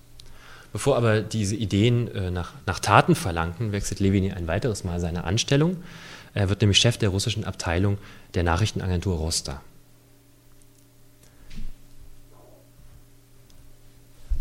[0.73, 5.23] Bevor aber diese Ideen äh, nach, nach, Taten verlangten, wechselt Levin ein weiteres Mal seine
[5.23, 5.77] Anstellung.
[6.33, 7.99] Er wird nämlich Chef der russischen Abteilung
[8.33, 9.62] der Nachrichtenagentur Rosta.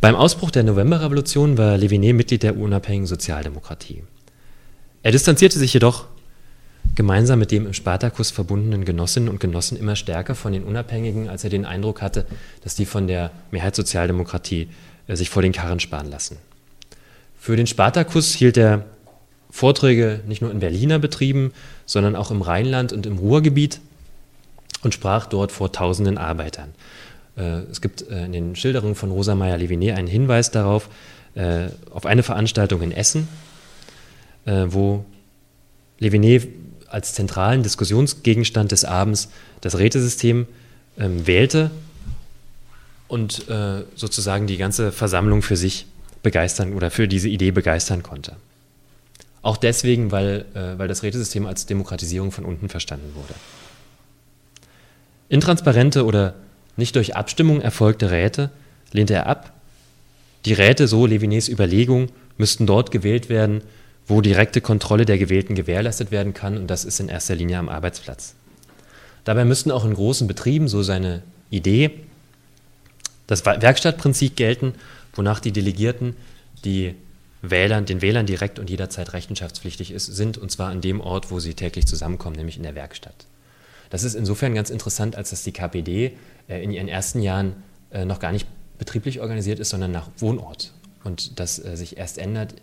[0.00, 4.02] Beim Ausbruch der Novemberrevolution war Leviné Mitglied der unabhängigen Sozialdemokratie.
[5.02, 6.06] Er distanzierte sich jedoch
[6.94, 11.44] gemeinsam mit dem im Spartakus verbundenen Genossinnen und Genossen immer stärker von den Unabhängigen, als
[11.44, 12.26] er den Eindruck hatte,
[12.64, 14.68] dass die von der Mehrheitssozialdemokratie
[15.08, 16.36] sich vor den Karren sparen lassen.
[17.38, 18.84] Für den Spartakus hielt er
[19.50, 21.52] Vorträge nicht nur in Berliner Betrieben,
[21.86, 23.80] sondern auch im Rheinland und im Ruhrgebiet
[24.82, 26.70] und sprach dort vor tausenden Arbeitern.
[27.36, 30.88] Äh, es gibt äh, in den Schilderungen von Rosa Meyer-Leviné einen Hinweis darauf,
[31.90, 33.26] auf eine Veranstaltung in Essen,
[34.44, 35.02] wo
[35.98, 36.46] Leviné
[36.88, 39.30] als zentralen Diskussionsgegenstand des Abends
[39.62, 40.46] das Rätesystem
[40.98, 41.70] ähm, wählte
[43.12, 45.84] und äh, sozusagen die ganze Versammlung für sich
[46.22, 48.36] begeistern oder für diese Idee begeistern konnte.
[49.42, 53.34] Auch deswegen, weil, äh, weil das Rätesystem als Demokratisierung von unten verstanden wurde.
[55.28, 56.36] Intransparente oder
[56.78, 58.48] nicht durch Abstimmung erfolgte Räte
[58.92, 59.52] lehnte er ab.
[60.46, 63.60] Die Räte, so Levinés Überlegung, müssten dort gewählt werden,
[64.06, 67.68] wo direkte Kontrolle der Gewählten gewährleistet werden kann, und das ist in erster Linie am
[67.68, 68.32] Arbeitsplatz.
[69.24, 71.90] Dabei müssten auch in großen Betrieben, so seine Idee,
[73.32, 74.74] das Werkstattprinzip gelten,
[75.14, 76.16] wonach die Delegierten
[76.64, 76.94] die
[77.42, 81.40] Wählern, den Wählern direkt und jederzeit rechenschaftspflichtig ist, sind, und zwar an dem Ort, wo
[81.40, 83.26] sie täglich zusammenkommen, nämlich in der Werkstatt.
[83.90, 86.16] Das ist insofern ganz interessant, als dass die KPD
[86.48, 87.56] äh, in ihren ersten Jahren
[87.90, 88.46] äh, noch gar nicht
[88.78, 90.72] betrieblich organisiert ist, sondern nach Wohnort.
[91.04, 92.54] Und das äh, sich erst ändert,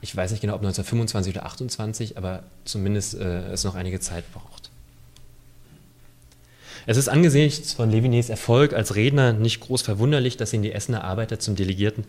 [0.00, 4.63] ich weiß nicht genau, ob 1925 oder 28, aber zumindest es noch einige Zeit braucht.
[6.86, 11.04] Es ist angesichts von Levinés Erfolg als Redner nicht groß verwunderlich, dass ihn die Essener
[11.04, 12.04] Arbeiter zum Delegierten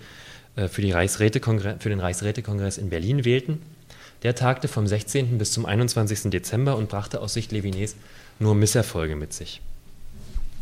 [0.55, 3.61] äh, für, für den Reichsrätekongress in Berlin wählten.
[4.23, 5.37] Der tagte vom 16.
[5.37, 6.29] bis zum 21.
[6.31, 7.93] Dezember und brachte aus Sicht Levinés
[8.39, 9.61] nur Misserfolge mit sich.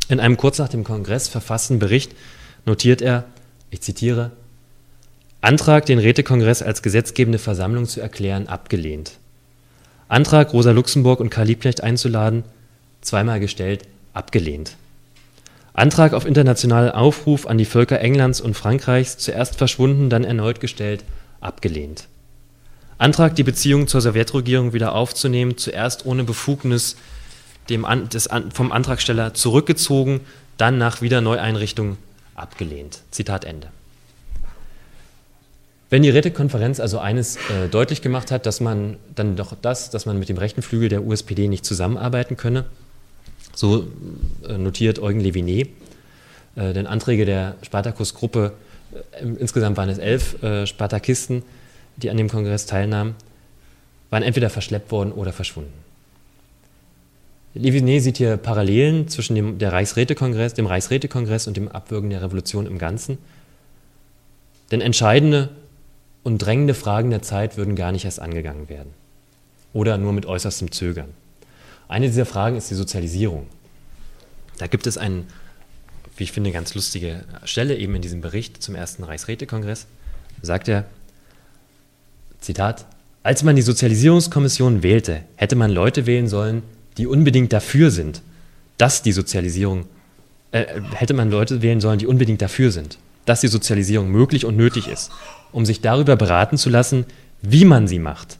[0.08, 2.12] In einem kurz nach dem Kongress verfassten Bericht
[2.66, 3.24] notiert er,
[3.70, 4.32] ich zitiere,
[5.40, 9.18] Antrag, den Rätekongress als gesetzgebende Versammlung zu erklären, abgelehnt.
[10.08, 12.44] Antrag, Rosa Luxemburg und Karl Liebknecht einzuladen,
[13.00, 13.82] zweimal gestellt,
[14.14, 14.76] abgelehnt.
[15.74, 21.04] Antrag auf internationalen Aufruf an die Völker Englands und Frankreichs, zuerst verschwunden, dann erneut gestellt,
[21.40, 22.06] abgelehnt.
[22.96, 26.96] Antrag, die Beziehungen zur Sowjetregierung wieder aufzunehmen, zuerst ohne Befugnis
[27.68, 30.20] dem An des An vom Antragsteller zurückgezogen,
[30.56, 31.96] dann nach Wiederneueinrichtung
[32.36, 33.00] abgelehnt.
[33.10, 33.68] Zitat Ende.
[35.90, 40.06] Wenn die Rätekonferenz also eines äh, deutlich gemacht hat, dass man dann doch das, dass
[40.06, 42.64] man mit dem rechten Flügel der USPD nicht zusammenarbeiten könne,
[43.54, 43.86] so
[44.48, 45.68] äh, notiert Eugen Levinet,
[46.56, 48.52] äh, denn Anträge der Spartakus-Gruppe,
[48.92, 50.36] äh, insgesamt waren es elf
[50.66, 51.42] Spartakisten,
[51.96, 53.14] die an dem Kongress teilnahmen,
[54.10, 55.72] waren entweder verschleppt worden oder verschwunden.
[57.54, 62.66] Levinet sieht hier Parallelen zwischen dem, der Reichsrätekongress, dem Reichsrätekongress und dem Abwürgen der Revolution
[62.66, 63.18] im Ganzen.
[64.72, 65.50] Denn entscheidende
[66.24, 68.90] und drängende Fragen der Zeit würden gar nicht erst angegangen werden.
[69.72, 71.10] Oder nur mit äußerstem Zögern.
[71.94, 73.46] Eine dieser Fragen ist die Sozialisierung.
[74.58, 75.22] Da gibt es eine,
[76.16, 79.86] wie ich finde, ganz lustige Stelle eben in diesem Bericht zum ersten Reichsrätekongress.
[80.42, 80.86] Sagt er,
[82.40, 82.84] Zitat,
[83.22, 86.64] als man die Sozialisierungskommission wählte, hätte man Leute wählen sollen,
[86.96, 88.22] die unbedingt dafür sind,
[88.76, 89.86] dass die Sozialisierung,
[90.50, 94.56] äh, hätte man Leute wählen sollen, die unbedingt dafür sind, dass die Sozialisierung möglich und
[94.56, 95.12] nötig ist,
[95.52, 97.06] um sich darüber beraten zu lassen,
[97.40, 98.38] wie man sie macht.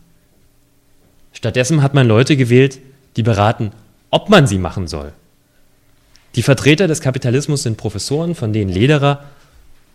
[1.33, 2.81] Stattdessen hat man Leute gewählt,
[3.17, 3.73] die beraten,
[4.11, 5.13] ob man sie machen soll.
[6.35, 9.25] Die Vertreter des Kapitalismus sind Professoren, von denen Lederer,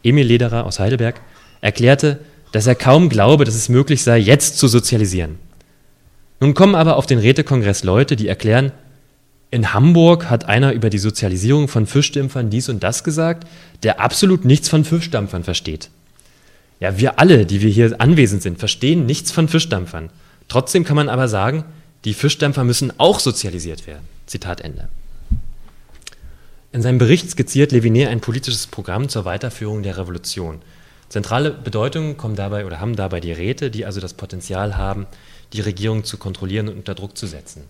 [0.04, 1.20] Emil Lederer aus Heidelberg,
[1.62, 2.20] erklärte,
[2.52, 5.38] dass er kaum glaube, dass es möglich sei, jetzt zu sozialisieren.
[6.40, 8.72] Nun kommen aber auf den Rätekongress Leute, die erklären,
[9.52, 13.48] in Hamburg hat einer über die Sozialisierung von Fischdämpfern dies und das gesagt,
[13.82, 15.90] der absolut nichts von Fischdampfern versteht.
[16.80, 20.12] Ja, wir alle, die wir hier anwesend sind, verstehen nichts von Fischdampfern.
[20.48, 21.66] Trotzdem kann man aber sagen,
[22.06, 24.08] die Fischdämpfer müssen auch sozialisiert werden.
[24.26, 24.90] Zitat Ende.
[26.72, 30.62] In seinem Bericht skizziert Levinet ein politisches Programm zur Weiterführung der Revolution.
[31.10, 35.08] Zentrale Bedeutung kommen dabei oder haben dabei die Räte, die also das Potenzial haben,
[35.54, 37.64] die Regierung zu kontrollieren und unter Druck zu setzen.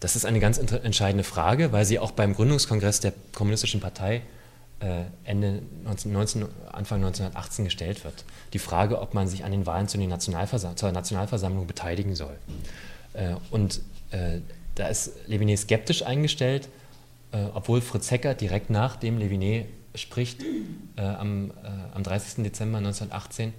[0.00, 4.22] Das ist eine ganz entscheidende Frage, weil sie auch beim Gründungskongress der Kommunistischen Partei
[4.80, 8.24] äh, Ende 1919, Anfang 1918 gestellt wird.
[8.52, 12.36] Die Frage, ob man sich an den Wahlen zur Nationalversammlung beteiligen soll.
[13.12, 14.40] Äh, und äh,
[14.74, 16.68] da ist Levinet skeptisch eingestellt,
[17.52, 20.40] obwohl Fritz Hecker direkt nachdem Levinet spricht,
[20.96, 21.50] am,
[21.92, 22.44] am 30.
[22.44, 23.52] Dezember 1918,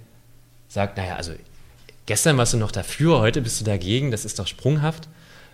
[0.66, 1.32] sagt, naja, also
[2.06, 5.08] gestern warst du noch dafür, heute bist du dagegen, das ist doch sprunghaft.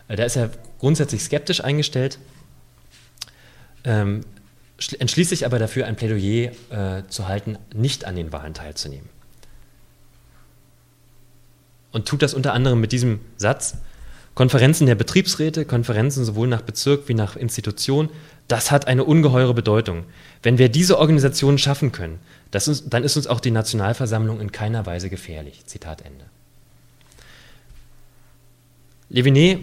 [0.09, 2.18] Da ist er grundsätzlich skeptisch eingestellt.
[3.85, 4.22] Ähm,
[4.98, 9.09] entschließt sich aber dafür, ein Plädoyer äh, zu halten, nicht an den Wahlen teilzunehmen.
[11.96, 13.78] Und tut das unter anderem mit diesem Satz,
[14.35, 18.11] Konferenzen der Betriebsräte, Konferenzen sowohl nach Bezirk wie nach Institution,
[18.48, 20.04] das hat eine ungeheure Bedeutung.
[20.42, 22.18] Wenn wir diese Organisationen schaffen können,
[22.52, 25.64] ist, dann ist uns auch die Nationalversammlung in keiner Weise gefährlich.
[25.64, 26.26] Zitat Ende.
[29.09, 29.61] Levinet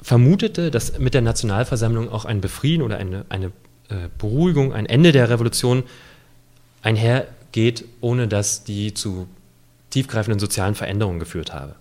[0.00, 3.52] vermutete, dass mit der Nationalversammlung auch ein Befrieden oder eine, eine
[3.90, 5.82] äh, Beruhigung, ein Ende der Revolution
[6.80, 9.28] einhergeht, ohne dass die zu
[9.94, 11.76] tiefgreifenden sozialen Veränderungen geführt habe.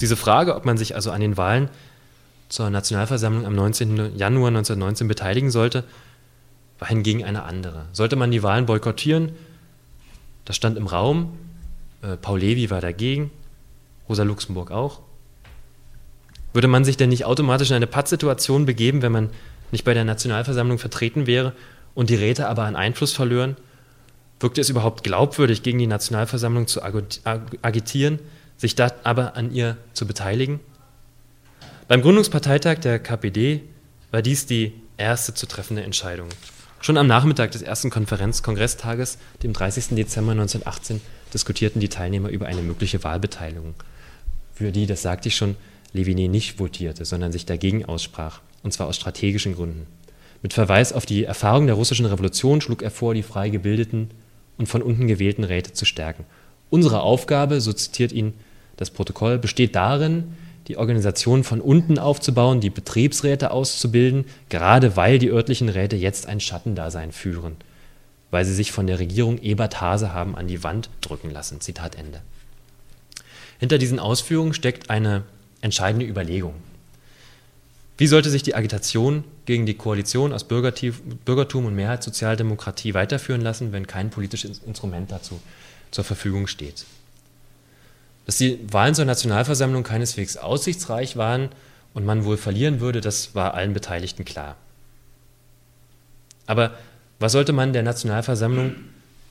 [0.00, 1.68] Diese Frage, ob man sich also an den Wahlen
[2.48, 4.16] zur Nationalversammlung am 19.
[4.16, 5.84] Januar 1919 beteiligen sollte,
[6.78, 7.84] war hingegen eine andere.
[7.92, 9.32] Sollte man die Wahlen boykottieren?
[10.46, 11.36] Das stand im Raum.
[12.00, 13.30] Äh, Paul Levy war dagegen,
[14.08, 15.00] Rosa Luxemburg auch.
[16.54, 19.28] Würde man sich denn nicht automatisch in eine Pattsituation begeben, wenn man
[19.72, 21.52] nicht bei der Nationalversammlung vertreten wäre
[21.94, 23.56] und die Räte aber an Einfluss verlören?
[24.40, 28.20] Wirkte es überhaupt glaubwürdig, gegen die Nationalversammlung zu agitieren,
[28.56, 30.60] sich da aber an ihr zu beteiligen?
[31.88, 33.62] Beim Gründungsparteitag der KPD
[34.10, 36.28] war dies die erste zu treffende Entscheidung.
[36.80, 39.96] Schon am Nachmittag des ersten Konferenz Kongresstages, dem 30.
[39.96, 41.00] Dezember 1918,
[41.34, 43.74] diskutierten die Teilnehmer über eine mögliche Wahlbeteiligung,
[44.54, 45.56] für die, das sagte ich schon,
[45.92, 49.86] Levinet nicht votierte, sondern sich dagegen aussprach und zwar aus strategischen Gründen.
[50.42, 54.10] Mit Verweis auf die Erfahrung der russischen Revolution schlug er vor, die frei gebildeten
[54.58, 56.24] und von unten gewählten Räte zu stärken.
[56.70, 58.34] Unsere Aufgabe, so zitiert ihn
[58.76, 60.36] das Protokoll, besteht darin,
[60.68, 66.40] die Organisation von unten aufzubauen, die Betriebsräte auszubilden, gerade weil die örtlichen Räte jetzt ein
[66.40, 67.56] Schattendasein führen,
[68.30, 71.62] weil sie sich von der Regierung Ebert Hase haben an die Wand drücken lassen.
[71.62, 72.20] Zitat Ende.
[73.58, 75.24] Hinter diesen Ausführungen steckt eine
[75.62, 76.54] entscheidende Überlegung.
[77.98, 83.88] Wie sollte sich die Agitation gegen die Koalition aus Bürgertum und Mehrheitssozialdemokratie weiterführen lassen, wenn
[83.88, 85.40] kein politisches Instrument dazu
[85.90, 86.84] zur Verfügung steht?
[88.24, 91.48] Dass die Wahlen zur Nationalversammlung keineswegs aussichtsreich waren
[91.92, 94.56] und man wohl verlieren würde, das war allen Beteiligten klar.
[96.46, 96.78] Aber
[97.18, 98.76] was sollte man der Nationalversammlung,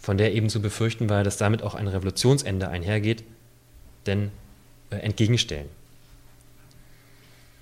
[0.02, 3.24] von der eben zu befürchten war, dass damit auch ein Revolutionsende einhergeht,
[4.08, 4.32] denn
[4.90, 5.70] äh, entgegenstellen?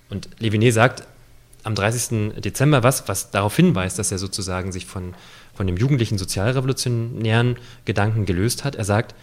[0.09, 1.03] Und Levinet sagt
[1.63, 2.41] am 30.
[2.41, 5.15] Dezember was, was darauf hinweist, dass er sozusagen sich von,
[5.55, 8.75] von dem jugendlichen sozialrevolutionären Gedanken gelöst hat.
[8.75, 9.15] Er sagt,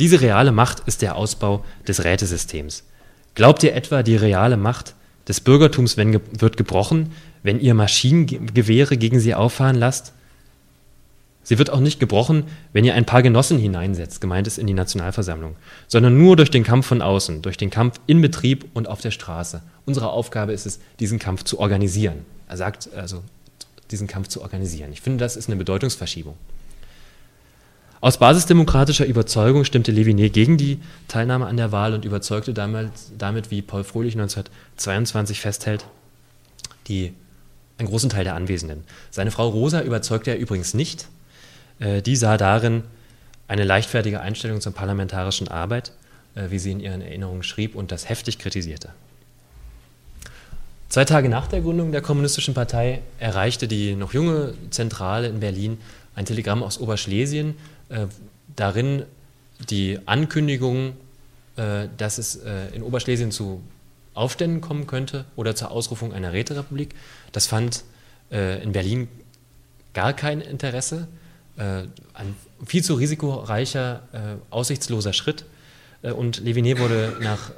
[0.00, 2.82] diese reale Macht ist der Ausbau des Rätesystems.
[3.34, 4.94] Glaubt ihr etwa, die reale Macht
[5.28, 7.12] des Bürgertums wird gebrochen,
[7.42, 10.12] wenn ihr Maschinengewehre gegen sie auffahren lasst?
[11.44, 14.74] Sie wird auch nicht gebrochen, wenn ihr ein paar Genossen hineinsetzt, gemeint ist in die
[14.74, 19.00] Nationalversammlung, sondern nur durch den Kampf von außen, durch den Kampf in Betrieb und auf
[19.00, 19.62] der Straße.
[19.84, 22.24] Unsere Aufgabe ist es, diesen Kampf zu organisieren.
[22.48, 23.22] Er sagt also,
[23.90, 24.90] diesen Kampf zu organisieren.
[24.92, 26.34] Ich finde, das ist eine Bedeutungsverschiebung.
[28.00, 30.78] Aus basisdemokratischer Überzeugung stimmte Levinet gegen die
[31.08, 35.86] Teilnahme an der Wahl und überzeugte damit, damit wie Paul Frohlich 1922 festhält,
[36.86, 37.14] die,
[37.78, 38.84] einen großen Teil der Anwesenden.
[39.10, 41.06] Seine Frau Rosa überzeugte er übrigens nicht.
[41.78, 42.84] Äh, die sah darin
[43.48, 45.92] eine leichtfertige Einstellung zur parlamentarischen Arbeit,
[46.34, 48.90] äh, wie sie in ihren Erinnerungen schrieb und das heftig kritisierte.
[50.88, 55.78] Zwei Tage nach der Gründung der Kommunistischen Partei erreichte die noch junge Zentrale in Berlin
[56.14, 57.56] ein Telegramm aus Oberschlesien,
[57.88, 58.06] äh,
[58.54, 59.02] darin
[59.70, 60.94] die Ankündigung,
[61.96, 62.34] dass es
[62.74, 63.62] in Oberschlesien zu
[64.12, 66.96] Aufständen kommen könnte oder zur Ausrufung einer Räterepublik.
[67.30, 67.84] Das fand
[68.30, 69.06] in Berlin
[69.92, 71.06] gar kein Interesse.
[71.56, 72.34] Äh, ein
[72.66, 74.18] viel zu risikoreicher, äh,
[74.50, 75.44] aussichtsloser Schritt.
[76.02, 77.52] Und Levinet wurde nach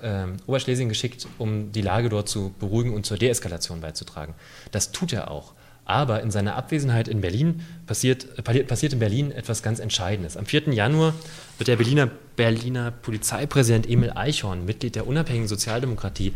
[0.47, 4.35] Oberschlesien geschickt, um die Lage dort zu beruhigen und zur Deeskalation beizutragen.
[4.71, 5.53] Das tut er auch.
[5.85, 10.37] Aber in seiner Abwesenheit in Berlin passiert, passiert in Berlin etwas ganz Entscheidendes.
[10.37, 10.73] Am 4.
[10.73, 11.15] Januar
[11.59, 16.33] wird der Berliner, Berliner Polizeipräsident Emil Eichhorn, Mitglied der unabhängigen Sozialdemokratie,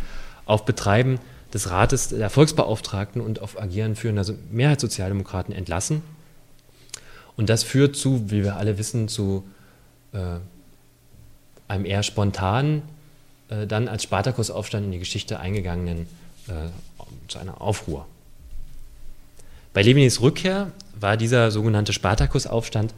[0.47, 1.19] auf Betreiben
[1.53, 6.03] des Rates der Volksbeauftragten und auf Agieren führender Mehrheitssozialdemokraten entlassen.
[7.41, 9.45] Und das führt zu, wie wir alle wissen, zu
[10.13, 10.19] äh,
[11.69, 12.83] einem eher spontanen,
[13.49, 16.07] äh, dann als Spartakusaufstand in die Geschichte eingegangenen,
[16.49, 16.69] äh,
[17.29, 18.07] zu einer Aufruhr.
[19.73, 20.71] Bei Levinis Rückkehr
[21.01, 22.93] war dieser sogenannte Spartakusaufstand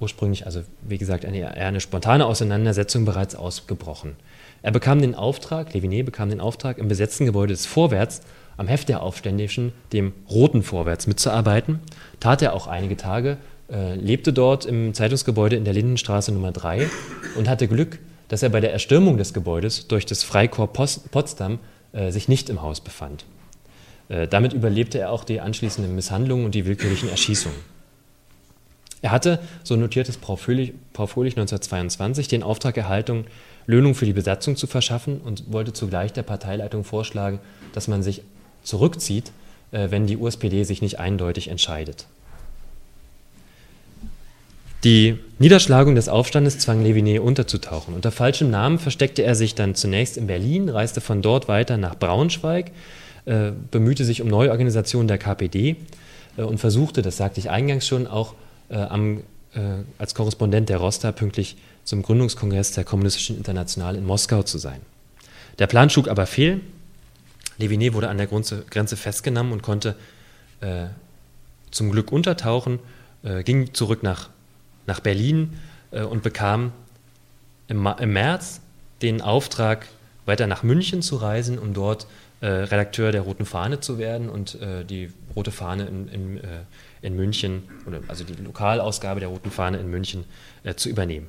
[0.00, 4.16] ursprünglich, also wie gesagt, eine, eher eine spontane Auseinandersetzung bereits ausgebrochen.
[4.62, 8.22] Er bekam den Auftrag, Levinet bekam den Auftrag, im besetzten Gebäude des Vorwärts
[8.56, 11.80] am Heft der Aufständischen, dem Roten Vorwärts, mitzuarbeiten.
[12.20, 13.36] Tat er auch einige Tage,
[13.68, 16.88] lebte dort im Zeitungsgebäude in der Lindenstraße Nummer 3
[17.36, 17.98] und hatte Glück,
[18.28, 21.58] dass er bei der Erstürmung des Gebäudes durch das Freikorps Potsdam
[21.92, 23.24] äh, sich nicht im Haus befand.
[24.08, 27.58] Äh, damit überlebte er auch die anschließenden Misshandlungen und die willkürlichen Erschießungen.
[29.02, 33.26] Er hatte, so notiert es Paul Fröhlich, Paul Fröhlich 1922, den Auftrag erhalten,
[33.66, 37.40] Löhnung für die Besatzung zu verschaffen und wollte zugleich der Parteileitung vorschlagen,
[37.72, 38.22] dass man sich
[38.62, 39.32] zurückzieht,
[39.70, 42.06] äh, wenn die USPD sich nicht eindeutig entscheidet.
[44.84, 47.94] Die Niederschlagung des Aufstandes zwang Levinet unterzutauchen.
[47.94, 51.96] Unter falschem Namen versteckte er sich dann zunächst in Berlin, reiste von dort weiter nach
[51.96, 52.70] Braunschweig,
[53.24, 55.76] äh, bemühte sich um Neuorganisation der KPD
[56.36, 58.34] äh, und versuchte, das sagte ich eingangs schon, auch
[58.68, 59.22] äh, am,
[59.96, 64.82] als Korrespondent der Rosta pünktlich zum Gründungskongress der Kommunistischen Internationale in Moskau zu sein.
[65.58, 66.60] Der Plan schlug aber fehl.
[67.58, 69.96] Levinet wurde an der Grenze festgenommen und konnte
[70.60, 70.86] äh,
[71.70, 72.80] zum Glück untertauchen,
[73.22, 74.28] äh, ging zurück nach,
[74.86, 75.58] nach Berlin
[75.90, 76.72] äh, und bekam
[77.68, 78.60] im, im, März
[79.02, 79.86] den Auftrag,
[80.24, 82.06] weiter nach München zu reisen, um dort
[82.40, 86.42] äh, Redakteur der Roten Fahne zu werden und äh, die Rote Fahne in, in, äh,
[87.02, 90.24] in München, oder, also die Lokalausgabe der Roten Fahne in München
[90.64, 91.28] äh, zu übernehmen.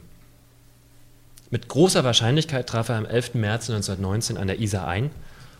[1.49, 3.36] Mit großer Wahrscheinlichkeit traf er am 11.
[3.36, 5.12] März 1919 an der Isar ein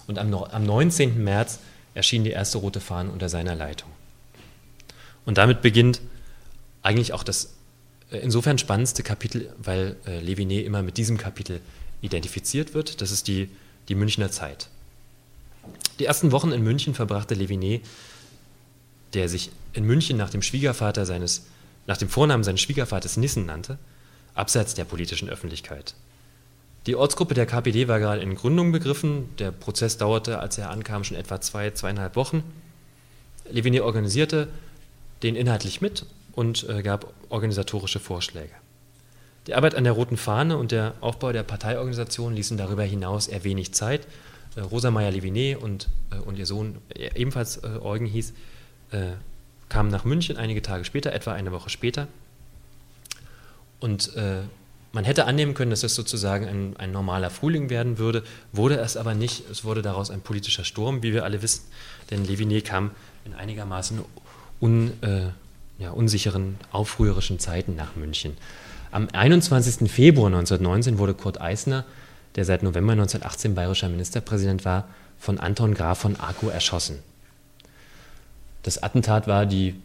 [0.08, 1.24] und am, am 19.
[1.24, 1.60] März
[1.94, 3.90] erschien die erste Rote Fahne unter seiner Leitung.
[5.26, 6.02] Und damit beginnt
[6.84, 7.57] eigentlich auch das
[8.10, 11.62] insofern spannendste Kapitel, weil äh, Levinet immer mit diesem Kapitel
[12.02, 13.02] identifiziert wird.
[13.02, 13.50] Das ist die,
[13.90, 14.70] die Münchner Zeit.
[16.00, 17.84] Die ersten Wochen in München verbrachte Levinet
[19.14, 21.48] der sich in München nach dem Schwiegervater seines,
[21.86, 23.78] nach dem Vornamen seines Schwiegervaters Nissen nannte,
[24.34, 25.96] abseits der politischen Öffentlichkeit.
[26.86, 29.30] Die Ortsgruppe der KPD war gerade in Gründung begriffen.
[29.40, 32.44] Der Prozess dauerte, als er ankam, schon etwa zwei, zweieinhalb Wochen.
[33.50, 34.48] Levine organisierte
[35.24, 36.06] den inhaltlich mit
[36.38, 38.54] und äh, gab organisatorische Vorschläge.
[39.48, 43.44] Die Arbeit an der Roten Fahne und der Aufbau der Parteiorganisation ließen darüber hinaus eher
[43.44, 44.06] wenig Zeit.
[44.56, 46.78] Äh, Rosa Meyer-Levinet und, äh, und ihr Sohn,
[47.16, 48.34] ebenfalls äh, Eugen hieß,
[48.92, 49.14] äh,
[49.68, 52.08] kamen nach München einige Tage später, etwa eine Woche später.
[53.80, 54.42] Und äh,
[54.92, 58.22] man hätte annehmen können, dass es sozusagen ein, ein, normaler Frühling werden würde,
[58.52, 59.50] wurde es aber nicht.
[59.50, 61.64] Es wurde daraus ein politischer Sturm, wie wir alle wissen,
[62.12, 62.92] denn Levinet kam
[63.26, 64.02] in einigermaßen
[64.62, 64.94] un,
[65.80, 68.38] ja, unsicheren, aufrührerischen Zeiten nach München.
[68.92, 69.92] Am 21.
[69.92, 71.86] Februar 1919 wurde Kurt Eisner,
[72.36, 74.88] der seit November 1918 bayerischer Ministerpräsident war,
[75.20, 77.00] von Anton Graf von Arco erschossen.
[78.64, 79.76] Das Attentat war die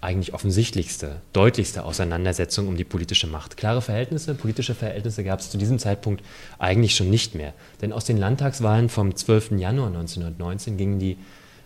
[0.00, 3.58] eigentlich offensichtlichste, deutlichste Auseinandersetzung um die politische Macht.
[3.58, 6.24] Klare Verhältnisse, politische Verhältnisse gab es zu diesem Zeitpunkt
[6.58, 7.52] eigentlich schon nicht mehr.
[7.82, 9.52] Denn aus den Landtagswahlen vom 12.
[9.58, 11.18] Januar 1919 gingen die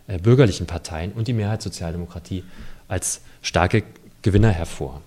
[0.06, 2.44] äh, bürgerlichen Parteien und die Mehrheitssozialdemokratie
[2.88, 3.82] als starke
[4.22, 5.00] Gewinner hervor.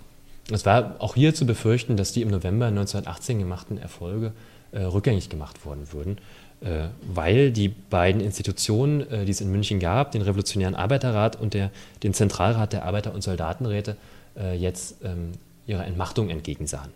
[0.52, 4.32] Es war auch hier zu befürchten, dass die im November 1918 gemachten Erfolge
[4.72, 6.18] äh, rückgängig gemacht worden würden,
[6.62, 11.54] äh, weil die beiden Institutionen, äh, die es in München gab, den Revolutionären Arbeiterrat und
[11.54, 11.72] der,
[12.04, 13.98] den Zentralrat der Arbeiter- und Soldatenräte,
[14.38, 15.34] äh, jetzt ähm,
[15.66, 16.90] ihrer Entmachtung entgegensahen.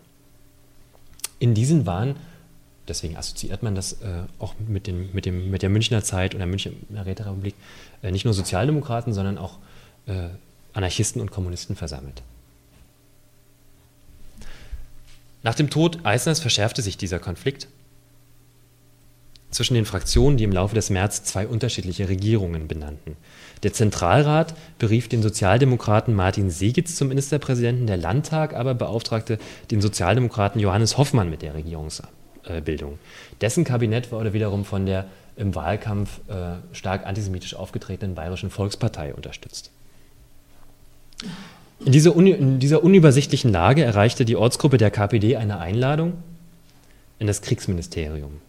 [1.38, 2.16] In diesen waren,
[2.92, 6.38] deswegen assoziiert man das äh, auch mit, den, mit, dem, mit der Münchner Zeit und
[6.38, 7.54] der Münchner Räterepublik,
[8.02, 9.58] äh, nicht nur Sozialdemokraten, sondern auch
[10.72, 12.24] Anarchisten und Kommunisten versammelt.
[15.44, 17.68] Nach dem Tod Eisners verschärfte sich dieser Konflikt
[19.52, 23.16] zwischen den Fraktionen, die im Laufe des März zwei unterschiedliche Regierungen benannten.
[23.62, 29.38] Der Zentralrat berief den Sozialdemokraten Martin Segitz zum Ministerpräsidenten, der Landtag aber beauftragte
[29.70, 31.54] den Sozialdemokraten Johannes Hoffmann mit der
[32.48, 32.98] Regierungsbildung.
[33.40, 39.70] Dessen Kabinett wurde wiederum von der im Wahlkampf äh, stark antisemitisch aufgetretenen Bayerischen Volkspartei unterstützt.
[41.84, 46.14] In dieser, in dieser unübersichtlichen Lage erreichte die Ortsgruppe der KPD eine Einladung
[47.18, 48.40] in das Kriegsministerium.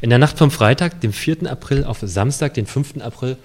[0.00, 1.50] In der Nacht vom Freitag, dem 4.
[1.50, 3.02] April, auf Samstag, den 5.
[3.02, 3.36] April,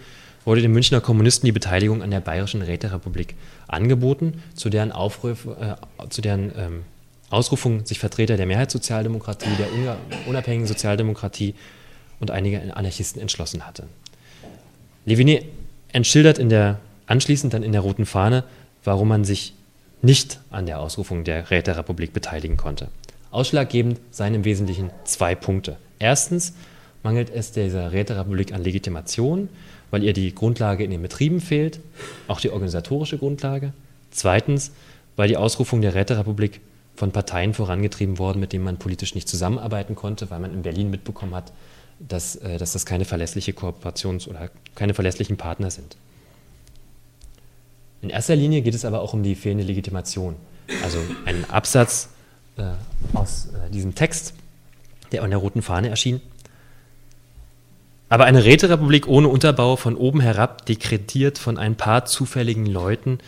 [0.46, 3.36] wurde den Münchner Kommunisten die Beteiligung an der Bayerischen Räterepublik
[3.68, 5.76] angeboten, zu deren, Aufruf, äh,
[6.10, 6.84] zu deren ähm,
[7.30, 9.98] Ausrufung sich Vertreter der Mehrheitssozialdemokratie, der
[10.28, 11.56] unabhängigen Sozialdemokratie
[12.20, 13.84] und einige Anarchisten entschlossen hatte.
[15.06, 15.46] Levinet
[15.92, 18.44] entschildert in der, anschließend dann in der Roten Fahne
[18.88, 19.54] warum man sich
[20.02, 22.88] nicht an der Ausrufung der Räterepublik beteiligen konnte.
[23.32, 25.76] Ausschlaggebend seien im Wesentlichen zwei Punkte.
[26.00, 26.54] Erstens
[27.04, 29.50] mangelt es dieser Räterepublik an Legitimation,
[29.92, 31.82] weil ihr die Grundlage in den Betrieben fehlt,
[32.30, 33.74] auch die organisatorische Grundlage.
[34.12, 34.72] Zweitens,
[35.18, 36.62] weil die Ausrufung der Räterepublik
[36.98, 40.90] von Parteien vorangetrieben worden, mit denen man politisch nicht zusammenarbeiten konnte, weil man in Berlin
[40.90, 41.54] mitbekommen hat,
[42.00, 45.96] dass, äh, dass das keine verlässliche Kooperations- oder keine verlässlichen Partner sind.
[48.02, 50.36] In erster Linie geht es aber auch um die fehlende Legitimation.
[50.84, 52.10] Also ein Absatz
[52.58, 52.64] äh,
[53.14, 54.34] aus äh, diesem Text,
[55.12, 56.20] der an der roten Fahne erschien.
[58.10, 63.20] Aber eine Räterepublik ohne Unterbau von oben herab, dekretiert von ein paar zufälligen Leuten,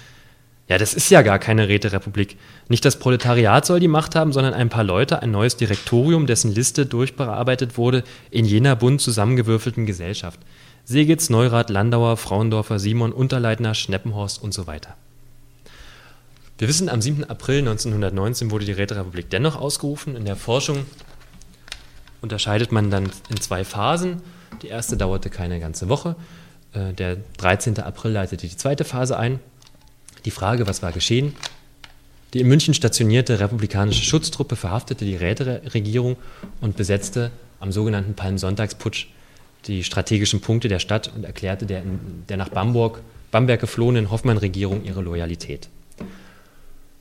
[0.69, 2.37] ja, das ist ja gar keine Räterepublik.
[2.67, 6.53] Nicht das Proletariat soll die Macht haben, sondern ein paar Leute, ein neues Direktorium, dessen
[6.53, 10.39] Liste durchbearbeitet wurde in jener bunt zusammengewürfelten Gesellschaft.
[10.85, 14.95] Segitz, Neurath, Landauer, Frauendorfer, Simon, Unterleitner, Schneppenhorst und so weiter.
[16.59, 17.23] Wir wissen, am 7.
[17.23, 20.15] April 1919 wurde die Räterepublik dennoch ausgerufen.
[20.15, 20.85] In der Forschung
[22.21, 24.21] unterscheidet man dann in zwei Phasen.
[24.61, 26.15] Die erste dauerte keine ganze Woche.
[26.73, 27.79] Äh, der 13.
[27.79, 29.39] April leitete die zweite Phase ein.
[30.25, 31.35] Die Frage, was war geschehen?
[32.33, 36.15] Die in München stationierte republikanische Schutztruppe verhaftete die Räteregierung
[36.61, 39.07] und besetzte am sogenannten Palmsonntagsputsch
[39.65, 41.83] die strategischen Punkte der Stadt und erklärte der,
[42.29, 43.01] der nach Bamberg,
[43.31, 45.69] Bamberg geflohenen Hoffmann-Regierung ihre Loyalität.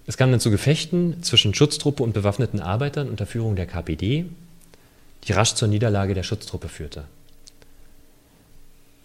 [0.07, 4.25] Es kam dann zu Gefechten zwischen Schutztruppe und bewaffneten Arbeitern unter Führung der KPD,
[5.25, 7.05] die rasch zur Niederlage der Schutztruppe führte.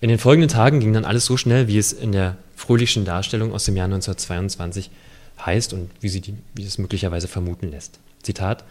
[0.03, 3.53] In den folgenden Tagen ging dann alles so schnell, wie es in der fröhlichen Darstellung
[3.53, 4.91] aus dem Jahr 1922
[5.45, 7.99] heißt und wie, sie die, wie es möglicherweise vermuten lässt.
[8.21, 8.65] Zitat: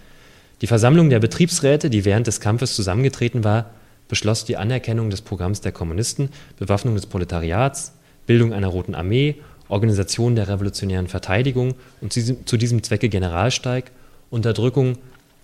[0.60, 3.70] Die Versammlung der Betriebsräte, die während des Kampfes zusammengetreten war,
[4.08, 6.28] beschloss die Anerkennung des Programms der Kommunisten,
[6.58, 7.94] Bewaffnung des Proletariats,
[8.26, 9.36] Bildung einer Roten Armee,
[9.68, 13.90] Organisation der revolutionären Verteidigung und zu diesem Zwecke Generalsteig,
[14.28, 14.98] Unterdrückung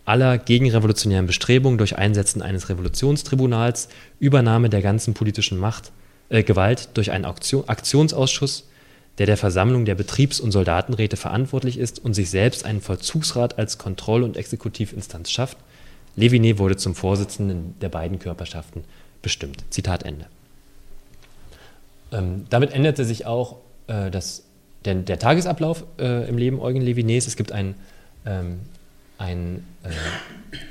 [0.08, 3.88] aller gegenrevolutionären Bestrebungen durch Einsetzen eines Revolutionstribunals,
[4.18, 5.92] Übernahme der ganzen politischen Macht,
[6.30, 8.68] äh, Gewalt durch einen Auktion, Aktionsausschuss,
[9.18, 13.76] der der Versammlung der Betriebs- und Soldatenräte verantwortlich ist und sich selbst einen Vollzugsrat als
[13.76, 15.58] Kontroll- und Exekutivinstanz schafft.
[16.16, 18.84] Leviné wurde zum Vorsitzenden der beiden Körperschaften
[19.20, 19.62] bestimmt.
[19.70, 20.26] Zitat Ende.
[22.12, 23.56] Ähm, damit änderte sich auch
[23.88, 24.44] äh, das,
[24.84, 27.26] der, der Tagesablauf äh, im Leben Eugen Levinés.
[27.26, 27.74] Es gibt ein,
[28.24, 28.60] ähm,
[29.18, 29.88] ein äh,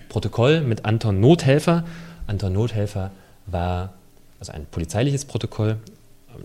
[0.09, 1.83] Protokoll mit Anton Nothelfer.
[2.25, 3.11] Anton Nothelfer
[3.45, 3.93] war
[4.39, 5.77] also ein polizeiliches Protokoll,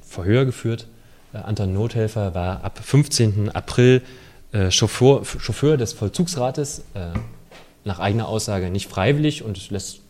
[0.03, 0.87] Verhör geführt.
[1.33, 3.51] Äh, Anton Nothelfer war ab 15.
[3.51, 4.03] April
[4.53, 7.19] äh, Chauffeur, Chauffeur, des Vollzugsrates, äh,
[7.85, 10.01] nach eigener Aussage nicht freiwillig und lässt,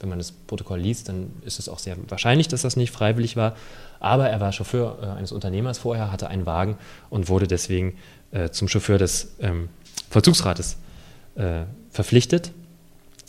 [0.00, 3.36] wenn man das Protokoll liest, dann ist es auch sehr wahrscheinlich, dass das nicht freiwillig
[3.36, 3.56] war.
[4.00, 6.78] Aber er war Chauffeur äh, eines Unternehmers vorher, hatte einen Wagen
[7.10, 7.96] und wurde deswegen
[8.30, 9.68] äh, zum Chauffeur des ähm,
[10.10, 10.76] Vollzugsrates
[11.38, 12.52] äh, verpflichtet.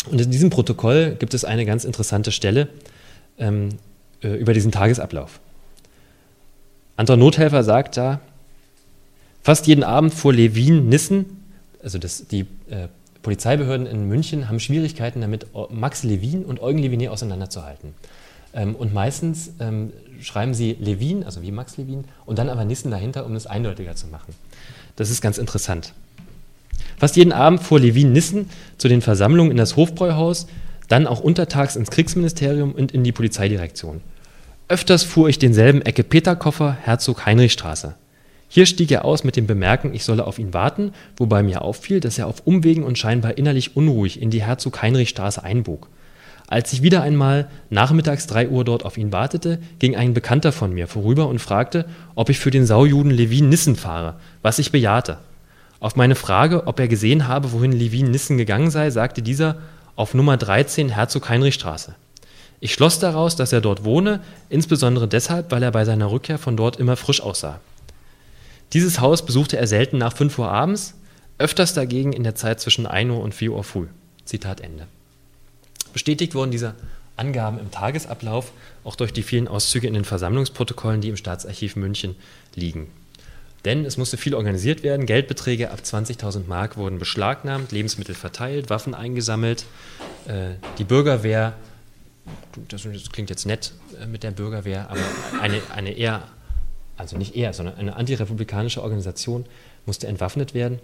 [0.09, 2.67] Und in diesem Protokoll gibt es eine ganz interessante Stelle
[3.37, 3.69] ähm,
[4.21, 5.39] äh, über diesen Tagesablauf.
[6.97, 8.19] Anton Nothelfer sagt da,
[9.41, 11.25] fast jeden Abend fuhr Levin Nissen,
[11.81, 12.87] also das, die äh,
[13.21, 17.93] Polizeibehörden in München haben Schwierigkeiten damit, Max Levin und Eugen Leviné auseinanderzuhalten.
[18.53, 22.91] Ähm, und meistens ähm, schreiben sie Levin, also wie Max Levin, und dann aber Nissen
[22.91, 24.33] dahinter, um es eindeutiger zu machen.
[24.95, 25.93] Das ist ganz interessant.
[26.99, 30.47] Fast jeden Abend fuhr Levin Nissen zu den Versammlungen in das Hofbräuhaus,
[30.89, 34.01] dann auch untertags ins Kriegsministerium und in die Polizeidirektion.
[34.67, 37.95] Öfters fuhr ich denselben Ecke Peterkoffer, Herzog Heinrichstraße.
[38.49, 42.01] Hier stieg er aus mit dem Bemerken, ich solle auf ihn warten, wobei mir auffiel,
[42.01, 45.87] dass er auf Umwegen und scheinbar innerlich unruhig in die Herzog Heinrichstraße einbog.
[46.47, 50.73] Als ich wieder einmal nachmittags drei Uhr dort auf ihn wartete, ging ein Bekannter von
[50.73, 51.85] mir vorüber und fragte,
[52.15, 55.19] ob ich für den Saujuden Levin Nissen fahre, was ich bejahte.
[55.79, 59.57] Auf meine Frage, ob er gesehen habe, wohin Levin Nissen gegangen sei, sagte dieser,
[59.95, 61.95] auf Nummer 13 Herzog-Heinrich-Straße.
[62.59, 66.57] Ich schloss daraus, dass er dort wohne, insbesondere deshalb, weil er bei seiner Rückkehr von
[66.57, 67.61] dort immer frisch aussah.
[68.73, 70.95] Dieses Haus besuchte er selten nach 5 Uhr abends,
[71.37, 73.87] öfters dagegen in der Zeit zwischen 1 Uhr und 4 Uhr früh.
[74.25, 74.85] Zitat Ende.
[75.93, 76.75] Bestätigt wurden diese
[77.15, 78.51] Angaben im Tagesablauf
[78.83, 82.15] auch durch die vielen Auszüge in den Versammlungsprotokollen, die im Staatsarchiv München
[82.55, 82.87] liegen.
[83.65, 85.05] Denn es musste viel organisiert werden.
[85.05, 89.65] Geldbeträge ab 20.000 Mark wurden beschlagnahmt, Lebensmittel verteilt, Waffen eingesammelt.
[90.27, 91.53] Äh, die Bürgerwehr,
[92.69, 95.01] das klingt jetzt nett äh, mit der Bürgerwehr, aber
[95.41, 96.23] eine, eine eher,
[96.95, 99.45] also nicht eher, sondern eine antirepublikanische Organisation
[99.85, 100.79] musste entwaffnet werden.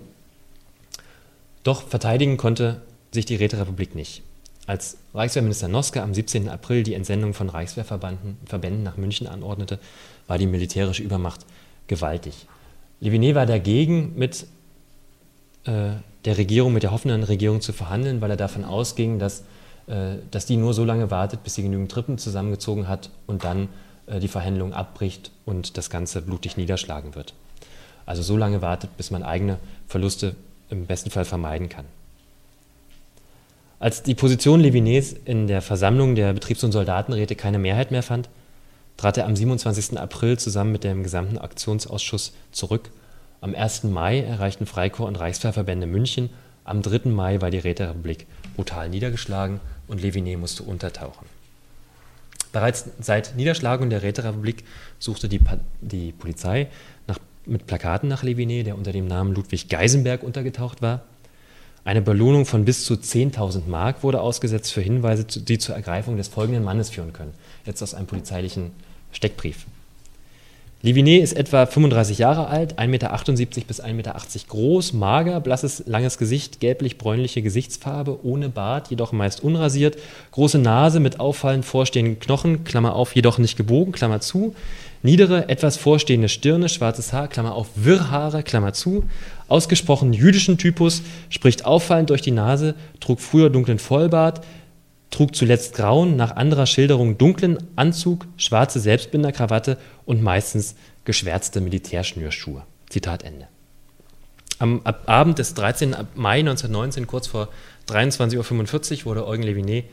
[1.63, 4.21] Doch verteidigen konnte sich die Räterepublik nicht.
[4.67, 6.49] Als Reichswehrminister Noske am 17.
[6.49, 9.80] April die Entsendung von Reichswehrverbänden nach München anordnete,
[10.28, 11.41] war die militärische Übermacht
[11.88, 12.47] gewaltig.
[13.01, 14.47] Leviné war dagegen, mit
[15.65, 15.91] äh,
[16.25, 19.43] der Regierung, mit der hoffenden Regierung zu verhandeln, weil er davon ausging, dass,
[19.87, 23.69] äh, dass die nur so lange wartet, bis sie genügend Truppen zusammengezogen hat und dann
[24.07, 27.33] äh, die Verhandlungen abbricht und das Ganze blutig niederschlagen wird.
[28.05, 30.35] Also so lange wartet, bis man eigene Verluste
[30.69, 31.85] im besten Fall vermeiden kann.
[33.79, 38.29] Als die Position Levinés in der Versammlung der Betriebs- und Soldatenräte keine Mehrheit mehr fand,
[38.97, 39.97] trat er am 27.
[39.99, 42.89] April zusammen mit dem gesamten Aktionsausschuss zurück.
[43.41, 43.83] Am 1.
[43.83, 46.29] Mai erreichten Freikorps und Reichswehrverbände München.
[46.63, 47.09] Am 3.
[47.09, 48.25] Mai war die Räterepublik
[48.55, 51.27] brutal niedergeschlagen und Leviné musste untertauchen.
[52.51, 54.63] Bereits seit Niederschlagung der Räterepublik
[54.97, 56.67] suchte die, pa die Polizei
[57.05, 61.01] nach, mit Plakaten nach Leviné, der unter dem Namen Ludwig Geisenberg untergetaucht war.
[61.86, 66.27] Eine Belohnung von bis zu 10.000 Mark wurde ausgesetzt für Hinweise, die zur Ergreifung des
[66.27, 67.33] folgenden Mannes führen können.
[67.63, 68.71] Jetzt aus einem polizeilichen
[69.11, 69.67] Steckbrief.
[70.81, 73.19] Livinet ist etwa 35 Jahre alt, 1,78 Meter
[73.67, 74.15] bis 1,80 Meter
[74.47, 79.97] groß, mager, blasses, langes Gesicht, gelblich-bräunliche Gesichtsfarbe, ohne Bart, jedoch meist unrasiert,
[80.31, 84.55] große Nase mit auffallend vorstehenden Knochen, Klammer auf, jedoch nicht gebogen, Klammer zu,
[85.05, 89.05] niedere, etwas vorstehende Stirne, schwarzes Haar, Klammer auf, Wirrhaare, Klammer zu,
[89.47, 94.45] ausgesprochen jüdischen Typus, spricht auffallend durch die Nase, trug früher dunklen Vollbart,
[95.11, 100.75] trug zuletzt grauen, nach anderer Schilderung dunklen Anzug, schwarze Selbstbinderkrawatte und meistens
[101.05, 102.63] geschwärzte Militärschnürschuhe.
[102.89, 103.47] Zitat Ende.
[104.59, 105.95] Am Abend des 13.
[106.15, 107.49] Mai 1919, kurz vor
[107.87, 109.85] 23.45 Uhr, wurde Eugen Levinet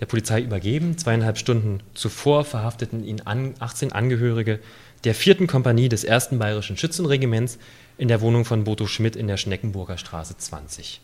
[0.00, 0.98] der Polizei übergeben.
[0.98, 4.60] Zweieinhalb Stunden zuvor verhafteten ihn 18 Angehörige
[5.04, 5.46] der 4.
[5.46, 6.30] Kompanie des 1.
[6.32, 7.58] Bayerischen Schützenregiments
[7.98, 11.00] in der Wohnung von Boto Schmidt in der Schneckenburger Straße 20.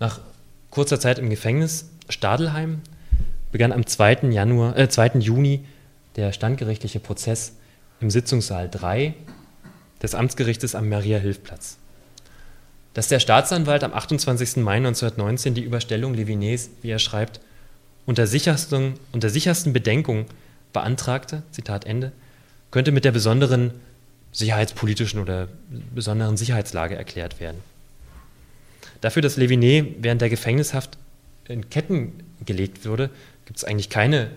[0.00, 0.20] Nach
[0.70, 2.80] kurzer Zeit im Gefängnis Stadelheim
[3.52, 4.30] begann am 2.
[4.32, 5.20] Januar, äh, 2.
[5.20, 5.64] Juni
[6.16, 7.56] der standgerichtliche Prozess
[8.00, 9.14] im Sitzungssaal 3
[10.02, 11.78] des Amtsgerichtes am Maria-Hilf-Platz.
[12.94, 14.56] Dass der Staatsanwalt am 28.
[14.56, 17.40] Mai 1919 die Überstellung Levinés, wie er schreibt,
[18.04, 20.26] unter sichersten, unter sichersten Bedenkungen
[20.72, 22.12] beantragte, Zitat Ende,
[22.70, 23.72] könnte mit der besonderen
[24.32, 25.48] sicherheitspolitischen oder
[25.94, 27.60] besonderen Sicherheitslage erklärt werden.
[29.00, 30.96] Dafür, dass Levinet während der Gefängnishaft
[31.48, 32.12] in Ketten
[32.44, 33.10] gelegt wurde,
[33.44, 34.30] gibt es eigentlich keine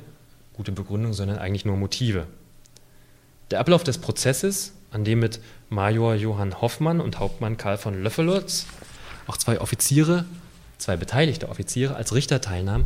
[0.54, 2.28] gute Begründung, sondern eigentlich nur Motive.
[3.52, 8.66] Der Ablauf des Prozesses, an dem mit Major Johann Hoffmann und Hauptmann Karl von Löffelotz
[9.28, 10.24] auch zwei Offiziere,
[10.78, 12.86] zwei beteiligte Offiziere als Richter teilnahmen,